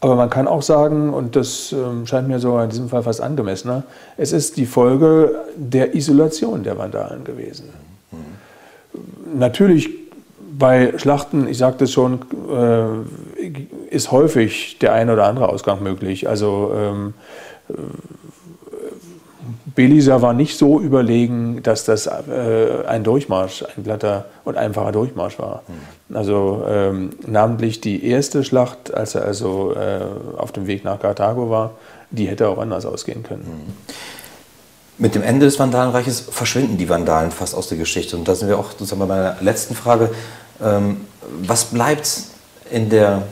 [0.00, 3.22] Aber man kann auch sagen, und das ähm, scheint mir sogar in diesem Fall fast
[3.22, 3.84] angemessener,
[4.18, 7.70] es ist die Folge der Isolation der Vandalen gewesen.
[8.12, 9.38] Mhm.
[9.38, 9.88] Natürlich
[10.58, 12.20] bei Schlachten, ich sagte es schon,
[12.50, 16.28] äh, ist häufig der eine oder andere Ausgang möglich.
[16.28, 17.14] Also ähm,
[19.74, 25.38] Belisa war nicht so überlegen, dass das äh, ein Durchmarsch, ein glatter und einfacher Durchmarsch
[25.38, 25.62] war.
[25.66, 26.16] Mhm.
[26.16, 30.00] Also ähm, namentlich die erste Schlacht, als er also äh,
[30.36, 31.72] auf dem Weg nach Karthago war,
[32.10, 33.44] die hätte auch anders ausgehen können.
[33.66, 33.72] Mhm.
[34.96, 38.16] Mit dem Ende des Vandalenreiches verschwinden die Vandalen fast aus der Geschichte.
[38.16, 40.10] Und da sind wir auch sozusagen bei meiner letzten Frage.
[40.62, 40.98] Ähm,
[41.42, 42.08] was bleibt
[42.70, 43.22] in der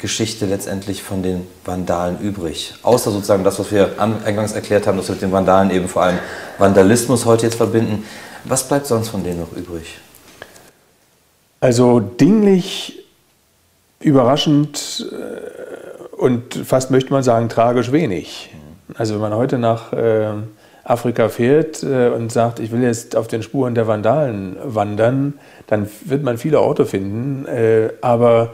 [0.00, 2.74] Geschichte letztendlich von den Vandalen übrig?
[2.82, 6.02] Außer sozusagen das, was wir eingangs erklärt haben, dass wir mit den Vandalen eben vor
[6.02, 6.18] allem
[6.58, 8.04] Vandalismus heute jetzt verbinden.
[8.44, 9.98] Was bleibt sonst von denen noch übrig?
[11.60, 13.04] Also dinglich,
[14.00, 18.50] überraschend äh, und fast möchte man sagen tragisch wenig.
[18.94, 20.28] Also wenn man heute nach äh,
[20.82, 25.34] Afrika fährt äh, und sagt, ich will jetzt auf den Spuren der Vandalen wandern,
[25.66, 27.46] dann wird man viele Orte finden,
[28.00, 28.50] aber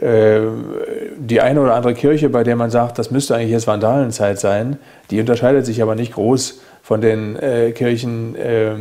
[0.00, 4.78] die eine oder andere Kirche, bei der man sagt, das müsste eigentlich jetzt Vandalenzeit sein,
[5.10, 8.74] die unterscheidet sich aber nicht groß von den äh, Kirchen äh,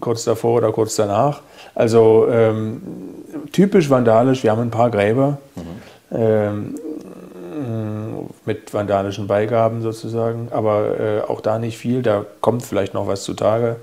[0.00, 1.42] kurz davor oder kurz danach.
[1.74, 2.80] Also ähm,
[3.52, 6.16] typisch vandalisch, wir haben ein paar Gräber mhm.
[6.16, 6.74] ähm,
[8.46, 13.24] mit vandalischen Beigaben sozusagen, aber äh, auch da nicht viel, da kommt vielleicht noch was
[13.24, 13.76] zutage.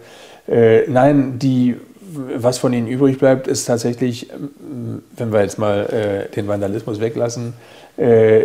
[0.47, 1.78] Äh, nein, die
[2.14, 6.99] was von ihnen übrig bleibt, ist tatsächlich, ähm, wenn wir jetzt mal äh, den Vandalismus
[6.99, 7.53] weglassen,
[7.97, 8.43] äh,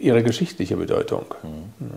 [0.00, 1.24] ihre geschichtliche Bedeutung.
[1.42, 1.88] Mhm.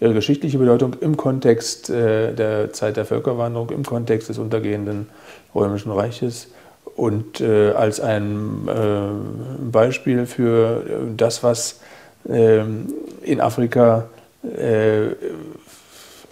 [0.00, 5.08] Ihre geschichtliche Bedeutung im Kontext äh, der Zeit der Völkerwanderung, im Kontext des untergehenden
[5.54, 6.48] Römischen Reiches
[6.96, 10.82] und äh, als ein äh, Beispiel für
[11.16, 11.80] das, was
[12.28, 12.92] ähm,
[13.22, 14.08] in Afrika
[14.44, 15.12] äh,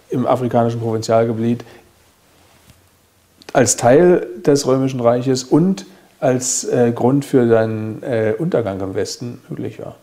[0.09, 1.63] im afrikanischen Provinzialgebiet
[3.53, 5.85] als Teil des Römischen Reiches und
[6.19, 9.95] als äh, Grund für seinen äh, Untergang im Westen möglich war.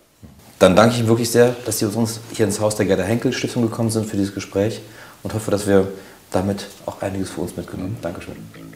[0.58, 3.32] Dann danke ich Ihnen wirklich sehr, dass Sie uns hier ins Haus der Gerda Henkel
[3.32, 4.80] Stiftung gekommen sind für dieses Gespräch
[5.22, 5.88] und hoffe, dass wir
[6.30, 8.02] damit auch einiges für uns mitgenommen haben.
[8.02, 8.69] Dankeschön.